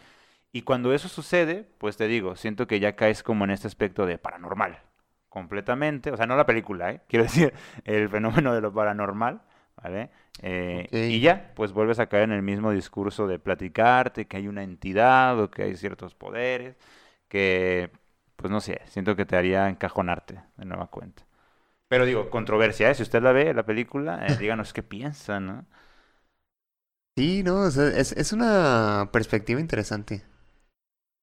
Y 0.52 0.62
cuando 0.62 0.92
eso 0.92 1.08
sucede, 1.08 1.66
pues 1.78 1.96
te 1.96 2.06
digo, 2.06 2.36
siento 2.36 2.66
que 2.66 2.80
ya 2.80 2.96
caes 2.96 3.22
como 3.22 3.44
en 3.44 3.50
este 3.50 3.66
aspecto 3.66 4.04
de 4.06 4.18
paranormal, 4.18 4.78
completamente. 5.28 6.10
O 6.10 6.16
sea, 6.16 6.26
no 6.26 6.36
la 6.36 6.46
película, 6.46 6.90
¿eh? 6.90 7.00
Quiero 7.08 7.24
decir, 7.24 7.54
el 7.84 8.08
fenómeno 8.08 8.54
de 8.54 8.60
lo 8.60 8.72
paranormal, 8.72 9.40
¿vale? 9.82 10.10
Eh. 10.42 10.88
Y 11.10 11.20
ya, 11.20 11.52
pues 11.54 11.72
vuelves 11.72 11.98
a 11.98 12.08
caer 12.08 12.24
en 12.24 12.32
el 12.32 12.42
mismo 12.42 12.72
discurso 12.72 13.26
de 13.26 13.38
platicarte 13.38 14.26
que 14.26 14.36
hay 14.36 14.48
una 14.48 14.64
entidad 14.64 15.40
o 15.40 15.50
que 15.50 15.62
hay 15.62 15.76
ciertos 15.76 16.14
poderes, 16.14 16.76
que, 17.28 17.90
pues 18.36 18.50
no 18.50 18.60
sé, 18.60 18.80
siento 18.86 19.16
que 19.16 19.26
te 19.26 19.36
haría 19.36 19.68
encajonarte 19.68 20.42
de 20.56 20.64
nueva 20.64 20.88
cuenta. 20.88 21.24
Pero 21.88 22.04
digo, 22.04 22.30
controversia, 22.30 22.90
¿eh? 22.90 22.94
Si 22.94 23.02
usted 23.02 23.22
la 23.22 23.32
ve, 23.32 23.54
la 23.54 23.64
película, 23.64 24.26
eh, 24.26 24.36
díganos 24.40 24.72
qué 24.72 24.82
piensa, 24.82 25.40
¿no? 25.40 25.64
Sí, 27.16 27.42
no, 27.42 27.62
o 27.62 27.70
sea, 27.70 27.88
es, 27.88 28.12
es 28.12 28.32
una 28.32 29.08
perspectiva 29.12 29.60
interesante. 29.60 30.24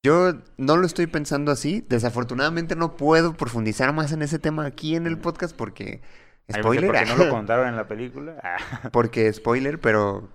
Yo 0.05 0.33
no 0.57 0.75
lo 0.75 0.85
estoy 0.85 1.07
pensando 1.07 1.51
así. 1.51 1.85
Desafortunadamente 1.87 2.75
no 2.75 2.97
puedo 2.97 3.33
profundizar 3.35 3.93
más 3.93 4.11
en 4.11 4.21
ese 4.21 4.37
tema 4.37 4.65
aquí 4.65 4.95
en 4.95 5.07
el 5.07 5.17
podcast 5.17 5.55
porque... 5.55 6.01
Spoiler. 6.51 6.87
porque 6.87 7.05
no 7.05 7.15
lo 7.15 7.29
contaron 7.31 7.69
en 7.69 7.77
la 7.77 7.87
película. 7.87 8.35
Ah. 8.43 8.89
Porque 8.91 9.31
spoiler, 9.31 9.79
pero 9.79 10.27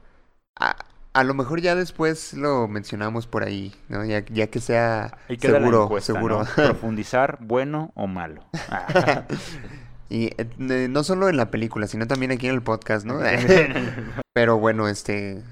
a, 0.58 0.74
a 1.12 1.24
lo 1.24 1.34
mejor 1.34 1.60
ya 1.60 1.74
después 1.74 2.34
lo 2.34 2.68
mencionamos 2.68 3.26
por 3.26 3.42
ahí, 3.42 3.74
¿no? 3.88 4.04
Ya, 4.04 4.24
ya 4.26 4.48
que 4.48 4.60
sea 4.60 5.18
Ahí 5.28 5.36
queda 5.36 5.54
la 5.54 5.58
seguro, 5.58 5.84
encuesta, 5.84 6.12
seguro. 6.12 6.44
¿no? 6.44 6.46
Profundizar, 6.54 7.38
bueno 7.40 7.92
o 7.94 8.06
malo. 8.06 8.44
Ah. 8.70 9.24
Y 10.10 10.26
eh, 10.26 10.48
eh, 10.58 10.86
no 10.88 11.04
solo 11.04 11.28
en 11.28 11.36
la 11.36 11.50
película, 11.50 11.86
sino 11.86 12.06
también 12.06 12.32
aquí 12.32 12.48
en 12.48 12.54
el 12.54 12.62
podcast, 12.62 13.04
¿no? 13.04 13.20
Pero 14.32 14.58
bueno, 14.58 14.88
este... 14.88 15.42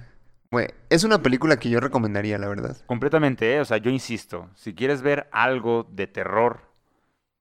es 0.89 1.05
una 1.05 1.23
película 1.23 1.59
que 1.59 1.69
yo 1.69 1.81
recomendaría, 1.81 2.39
la 2.39 2.49
verdad. 2.49 2.77
Completamente, 2.87 3.55
¿eh? 3.55 3.61
O 3.61 3.65
sea, 3.65 3.77
yo 3.77 3.91
insisto, 3.91 4.49
si 4.55 4.75
quieres 4.75 5.03
ver 5.03 5.29
algo 5.31 5.87
de 5.91 6.07
terror 6.07 6.61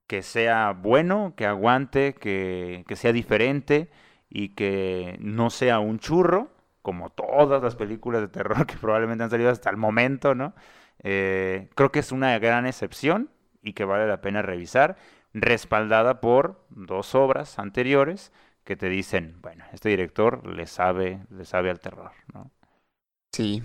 que 0.08 0.22
sea 0.22 0.72
bueno, 0.72 1.34
que 1.36 1.46
aguante, 1.46 2.14
que, 2.14 2.84
que 2.88 2.96
sea 2.96 3.12
diferente 3.14 3.90
y 4.30 4.50
que 4.50 5.18
no 5.20 5.50
sea 5.50 5.80
un 5.80 6.00
churro, 6.00 6.50
como 6.86 7.10
todas 7.10 7.64
las 7.64 7.76
películas 7.76 8.22
de 8.22 8.28
terror 8.28 8.68
que 8.68 8.78
probablemente 8.78 9.24
han 9.24 9.32
salido 9.32 9.50
hasta 9.50 9.72
el 9.72 9.78
momento, 9.78 10.36
¿no? 10.36 10.54
Eh, 11.00 11.68
creo 11.74 11.92
que 11.92 11.98
es 11.98 12.12
una 12.12 12.38
gran 12.38 12.68
excepción 12.68 13.32
y 13.64 13.74
que 13.74 13.86
vale 13.86 14.06
la 14.08 14.22
pena 14.22 14.44
revisar, 14.44 14.96
respaldada 15.34 16.22
por 16.22 16.64
dos 16.70 17.16
obras 17.16 17.58
anteriores 17.58 18.32
que 18.64 18.76
te 18.76 18.88
dicen, 18.88 19.42
bueno, 19.42 19.66
este 19.74 19.90
director 19.90 20.46
le 20.46 20.68
sabe, 20.68 21.26
le 21.32 21.46
sabe 21.46 21.72
al 21.72 21.80
terror, 21.80 22.12
¿no? 22.32 22.52
Sí, 23.32 23.64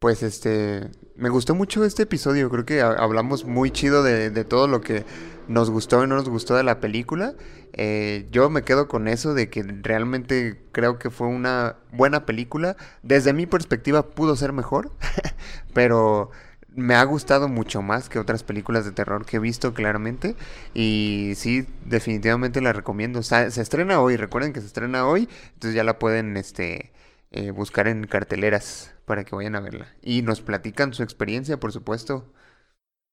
pues 0.00 0.22
este, 0.24 0.90
me 1.16 1.28
gustó 1.30 1.54
mucho 1.54 1.84
este 1.84 2.04
episodio, 2.04 2.50
creo 2.50 2.66
que 2.66 2.82
ha- 2.82 2.90
hablamos 2.92 3.44
muy 3.46 3.70
chido 3.70 4.02
de, 4.02 4.30
de 4.30 4.44
todo 4.44 4.68
lo 4.68 4.80
que 4.82 5.04
nos 5.48 5.70
gustó 5.70 6.04
y 6.04 6.08
no 6.08 6.16
nos 6.16 6.28
gustó 6.28 6.56
de 6.56 6.64
la 6.64 6.80
película. 6.80 7.34
Eh, 7.74 8.26
yo 8.32 8.50
me 8.50 8.64
quedo 8.64 8.88
con 8.88 9.08
eso 9.08 9.34
de 9.34 9.50
que 9.50 9.62
realmente 9.62 10.60
creo 10.72 10.98
que 10.98 11.10
fue 11.10 11.28
una 11.28 11.76
buena 11.92 12.26
película. 12.26 12.76
Desde 13.02 13.32
mi 13.34 13.46
perspectiva 13.46 14.06
pudo 14.10 14.36
ser 14.36 14.52
mejor, 14.52 14.92
pero 15.74 16.30
me 16.74 16.94
ha 16.94 17.04
gustado 17.04 17.48
mucho 17.48 17.82
más 17.82 18.08
que 18.08 18.18
otras 18.18 18.42
películas 18.44 18.84
de 18.84 18.92
terror 18.92 19.26
que 19.26 19.36
he 19.36 19.40
visto 19.40 19.74
claramente. 19.74 20.36
Y 20.74 21.32
sí, 21.36 21.66
definitivamente 21.84 22.60
la 22.60 22.72
recomiendo. 22.72 23.22
Sa- 23.22 23.50
se 23.50 23.60
estrena 23.62 24.00
hoy, 24.00 24.16
recuerden 24.16 24.52
que 24.52 24.60
se 24.60 24.66
estrena 24.66 25.06
hoy, 25.06 25.28
entonces 25.54 25.74
ya 25.74 25.84
la 25.84 25.98
pueden 25.98 26.36
este, 26.36 26.92
eh, 27.32 27.50
buscar 27.50 27.88
en 27.88 28.06
carteleras 28.06 28.92
para 29.10 29.24
que 29.24 29.34
vayan 29.34 29.56
a 29.56 29.60
verla. 29.60 29.88
Y 30.02 30.22
nos 30.22 30.40
platican 30.40 30.94
su 30.94 31.02
experiencia, 31.02 31.58
por 31.58 31.72
supuesto. 31.72 32.32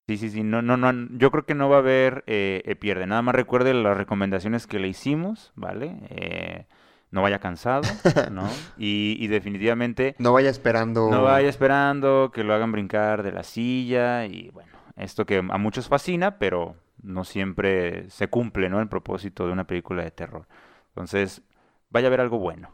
Sí, 0.08 0.18
sí, 0.18 0.30
sí, 0.30 0.44
no, 0.44 0.62
no, 0.62 0.78
no, 0.78 0.94
yo 1.18 1.32
creo 1.32 1.48
que 1.48 1.56
no 1.56 1.70
va 1.70 1.78
a 1.78 1.80
haber 1.80 2.24
eh, 2.28 2.62
eh, 2.66 2.76
pierde. 2.76 3.08
Nada 3.08 3.24
más 3.24 3.34
recuerde 3.34 3.74
las 3.74 3.98
recomendaciones 3.98 4.68
que 4.68 4.78
le 4.78 4.88
hicimos, 4.90 5.54
¿vale? 5.56 5.98
Eh, 6.12 6.68
no 7.10 7.24
vaya 7.24 7.40
cansado, 7.40 7.82
¿no? 8.32 8.48
Y, 8.78 9.18
y 9.20 9.26
definitivamente 9.26 10.16
No 10.20 10.34
vaya 10.34 10.52
esperando. 10.52 11.10
no 11.10 11.24
vaya 11.24 11.50
esperando 11.50 12.30
que 12.32 12.44
lo 12.44 12.54
hagan 12.54 12.72
brincar 12.72 13.24
de 13.24 13.32
la 13.32 13.42
silla 13.42 14.28
y 14.28 14.50
bueno, 14.52 14.72
esto 14.98 15.26
que 15.26 15.40
a 15.40 15.58
muchos 15.58 15.88
fascina, 15.88 16.38
pero 16.38 16.76
no 17.02 17.24
siempre 17.24 18.08
se 18.12 18.28
cumple, 18.28 18.70
¿no? 18.70 18.80
El 18.82 18.88
propósito 18.90 19.48
de 19.48 19.52
una 19.52 19.66
película 19.66 20.04
de 20.04 20.12
terror. 20.12 20.48
Entonces, 20.90 21.42
vaya 21.90 22.06
a 22.06 22.12
ver 22.12 22.22
algo 22.22 22.38
bueno. 22.38 22.70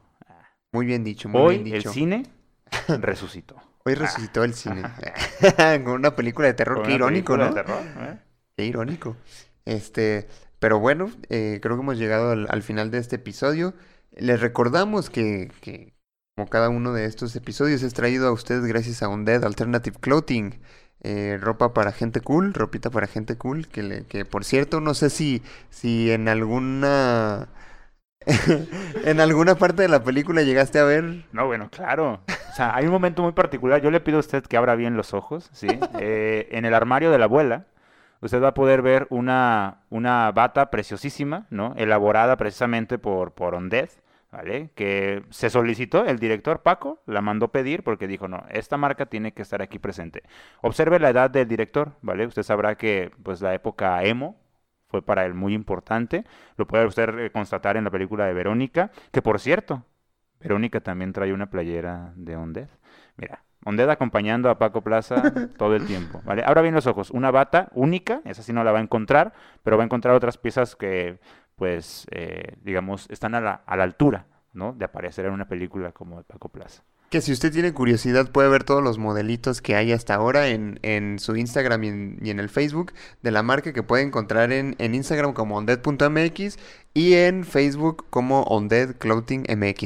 Muy 0.71 0.85
bien 0.85 1.03
dicho, 1.03 1.29
muy 1.29 1.41
Hoy 1.41 1.57
bien 1.63 1.75
el 1.75 1.83
cine 1.85 2.23
resucitó. 3.01 3.55
Hoy 3.85 3.95
resucitó 3.95 4.43
el 4.43 4.53
cine. 4.53 4.83
Con 5.83 5.93
una 5.93 6.15
película 6.15 6.47
de 6.47 6.53
terror. 6.53 6.77
Con 6.77 6.87
Qué 6.87 6.93
irónico, 6.93 7.37
¿no? 7.37 7.47
de 7.47 7.53
terror, 7.53 7.83
¿eh? 8.01 8.17
Qué 8.55 8.65
irónico. 8.65 9.17
Este, 9.65 10.27
pero 10.59 10.79
bueno, 10.79 11.11
eh, 11.29 11.59
creo 11.61 11.75
que 11.75 11.81
hemos 11.81 11.97
llegado 11.97 12.31
al, 12.31 12.47
al 12.49 12.63
final 12.63 12.91
de 12.91 12.99
este 12.99 13.17
episodio. 13.17 13.73
Les 14.15 14.39
recordamos 14.39 15.09
que, 15.09 15.51
que, 15.61 15.93
como 16.35 16.49
cada 16.49 16.69
uno 16.69 16.93
de 16.93 17.05
estos 17.05 17.35
episodios, 17.35 17.81
es 17.83 17.93
traído 17.93 18.27
a 18.27 18.31
ustedes 18.31 18.63
gracias 18.65 19.01
a 19.03 19.07
Undead 19.09 19.43
Alternative 19.43 19.97
Clothing. 19.99 20.59
Eh, 21.05 21.37
ropa 21.41 21.73
para 21.73 21.91
gente 21.91 22.21
cool, 22.21 22.53
ropita 22.53 22.89
para 22.89 23.07
gente 23.07 23.35
cool, 23.37 23.67
que, 23.67 23.83
le- 23.83 24.05
que 24.05 24.23
por 24.23 24.45
cierto, 24.45 24.79
no 24.79 24.93
sé 24.93 25.09
si, 25.09 25.41
si 25.69 26.11
en 26.11 26.29
alguna... 26.29 27.49
en 29.05 29.19
alguna 29.19 29.55
parte 29.55 29.81
de 29.83 29.87
la 29.87 30.03
película 30.03 30.41
llegaste 30.41 30.79
a 30.79 30.83
ver 30.83 31.25
No, 31.31 31.45
bueno, 31.45 31.69
claro. 31.69 32.21
O 32.51 32.55
sea, 32.55 32.75
hay 32.75 32.85
un 32.85 32.91
momento 32.91 33.23
muy 33.23 33.31
particular. 33.31 33.81
Yo 33.81 33.91
le 33.91 33.99
pido 33.99 34.17
a 34.17 34.19
usted 34.19 34.43
que 34.43 34.57
abra 34.57 34.75
bien 34.75 34.95
los 34.95 35.13
ojos, 35.13 35.49
¿sí? 35.53 35.67
Eh, 35.99 36.49
en 36.51 36.65
el 36.65 36.73
armario 36.73 37.11
de 37.11 37.17
la 37.17 37.25
abuela, 37.25 37.65
usted 38.21 38.41
va 38.41 38.49
a 38.49 38.53
poder 38.53 38.81
ver 38.81 39.07
una, 39.09 39.81
una 39.89 40.31
bata 40.31 40.69
preciosísima, 40.69 41.47
¿no? 41.49 41.73
Elaborada 41.77 42.37
precisamente 42.37 42.97
por, 42.97 43.31
por 43.31 43.55
¿vale? 44.31 44.71
Que 44.75 45.23
se 45.29 45.49
solicitó, 45.49 46.05
el 46.05 46.19
director 46.19 46.61
Paco 46.61 47.01
la 47.05 47.21
mandó 47.21 47.49
pedir 47.49 47.83
porque 47.83 48.07
dijo, 48.07 48.27
no, 48.27 48.43
esta 48.49 48.77
marca 48.77 49.05
tiene 49.05 49.31
que 49.31 49.41
estar 49.41 49.61
aquí 49.61 49.79
presente. 49.79 50.23
Observe 50.61 50.99
la 50.99 51.09
edad 51.09 51.29
del 51.29 51.47
director, 51.47 51.93
¿vale? 52.01 52.25
Usted 52.25 52.43
sabrá 52.43 52.75
que, 52.75 53.11
pues, 53.23 53.41
la 53.41 53.53
época 53.53 54.03
emo 54.03 54.42
fue 54.93 55.01
para 55.01 55.25
él 55.25 55.33
muy 55.33 55.55
importante. 55.55 56.23
Lo 56.55 56.67
puede 56.67 56.85
usted 56.85 57.17
eh, 57.17 57.31
constatar 57.31 57.77
en 57.77 57.83
la 57.83 57.89
película 57.89 58.27
de 58.27 58.33
Verónica, 58.33 58.91
que 59.11 59.23
por 59.23 59.39
cierto, 59.39 59.83
Verónica 60.39 60.81
también 60.81 61.13
trae 61.13 61.33
una 61.33 61.49
playera 61.49 62.13
de 62.15 62.37
Undead. 62.37 62.69
Mira, 63.17 63.43
Undead 63.65 63.89
acompañando 63.89 64.51
a 64.51 64.59
Paco 64.59 64.81
Plaza 64.81 65.33
todo 65.57 65.75
el 65.75 65.87
tiempo, 65.87 66.21
¿vale? 66.25 66.43
Abra 66.45 66.61
bien 66.61 66.75
los 66.75 66.85
ojos. 66.85 67.09
Una 67.09 67.31
bata 67.31 67.69
única, 67.73 68.21
esa 68.25 68.43
sí 68.43 68.53
no 68.53 68.63
la 68.63 68.71
va 68.71 68.77
a 68.77 68.83
encontrar, 68.83 69.33
pero 69.63 69.77
va 69.77 69.83
a 69.83 69.85
encontrar 69.85 70.13
otras 70.13 70.37
piezas 70.37 70.75
que, 70.75 71.19
pues, 71.55 72.05
eh, 72.11 72.57
digamos, 72.61 73.09
están 73.09 73.33
a 73.33 73.41
la, 73.41 73.63
a 73.65 73.75
la 73.75 73.83
altura, 73.83 74.27
¿no? 74.51 74.73
De 74.73 74.85
aparecer 74.85 75.25
en 75.25 75.33
una 75.33 75.47
película 75.47 75.91
como 75.91 76.17
de 76.17 76.23
Paco 76.23 76.49
Plaza. 76.49 76.83
Que 77.13 77.21
si 77.21 77.31
usted 77.31 77.51
tiene 77.53 77.73
curiosidad 77.73 78.31
puede 78.31 78.49
ver 78.49 78.63
todos 78.63 78.81
los 78.81 78.97
modelitos 78.97 79.61
que 79.61 79.75
hay 79.75 79.91
hasta 79.91 80.15
ahora 80.15 80.47
en, 80.47 80.79
en 80.81 81.19
su 81.19 81.35
Instagram 81.35 81.83
y 81.83 82.31
en, 82.31 82.39
el 82.39 82.49
Facebook 82.49 82.91
de 83.21 83.29
la 83.29 83.43
marca 83.43 83.71
que 83.71 83.83
puede 83.83 84.01
encontrar 84.01 84.51
en, 84.51 84.75
en 84.79 84.95
Instagram 84.95 85.33
como 85.33 85.55
ondead.mx 85.57 86.57
y 86.95 87.13
en 87.13 87.45
Facebook 87.45 88.07
como 88.09 88.41
Ondead. 88.45 88.95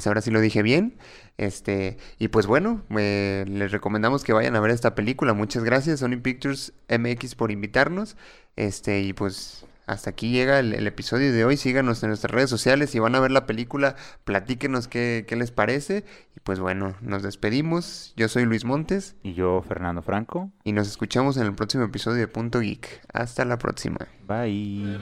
Ahora 0.06 0.22
sí 0.22 0.32
lo 0.32 0.40
dije 0.40 0.62
bien. 0.62 0.98
Este, 1.38 1.98
y 2.18 2.30
pues 2.30 2.48
bueno, 2.48 2.86
eh, 2.98 3.44
les 3.46 3.74
recomendamos 3.74 4.24
que 4.24 4.32
vayan 4.32 4.56
a 4.56 4.62
ver 4.62 4.72
esta 4.72 4.96
película. 4.96 5.34
Muchas 5.34 5.66
gracias 5.66 6.00
Sony 6.00 6.22
Pictures 6.24 6.72
MX 6.88 7.36
por 7.36 7.52
invitarnos. 7.52 8.16
Este, 8.56 9.02
y 9.02 9.12
pues 9.12 9.66
hasta 9.88 10.10
aquí 10.12 10.32
llega 10.32 10.60
el, 10.60 10.74
el 10.74 10.86
episodio 10.86 11.32
de 11.34 11.46
hoy. 11.46 11.58
Síganos 11.58 12.04
en 12.04 12.10
nuestras 12.10 12.32
redes 12.32 12.50
sociales. 12.50 12.90
Si 12.92 13.00
van 13.00 13.16
a 13.16 13.20
ver 13.20 13.32
la 13.32 13.46
película, 13.46 13.96
platíquenos 14.26 14.88
qué, 14.88 15.26
qué 15.28 15.36
les 15.36 15.52
parece. 15.52 16.06
Y 16.36 16.42
pues 16.42 16.60
bueno, 16.60 16.96
nos 17.02 17.24
despedimos. 17.24 18.14
Yo 18.18 18.28
soy 18.28 18.46
Luis 18.46 18.66
Montes 18.66 19.16
Y 19.24 19.34
yo, 19.34 19.64
Fernando 19.68 20.02
Franco. 20.02 20.52
y 20.64 20.74
nos 20.74 20.88
escuchamos 20.88 21.38
en 21.38 21.44
el 21.48 21.56
próximo 21.56 21.86
episodio 21.86 22.18
de 22.20 22.28
Punto 22.28 22.60
Geek. 22.60 23.02
Hasta 23.14 23.46
la 23.46 23.58
próxima. 23.58 23.98
Bye. 24.28 25.00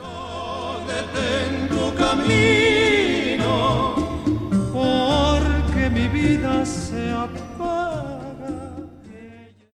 camino 1.97 3.95
porque 4.71 5.89
mi 5.89 6.07
vida 6.07 6.65
sea 6.65 7.27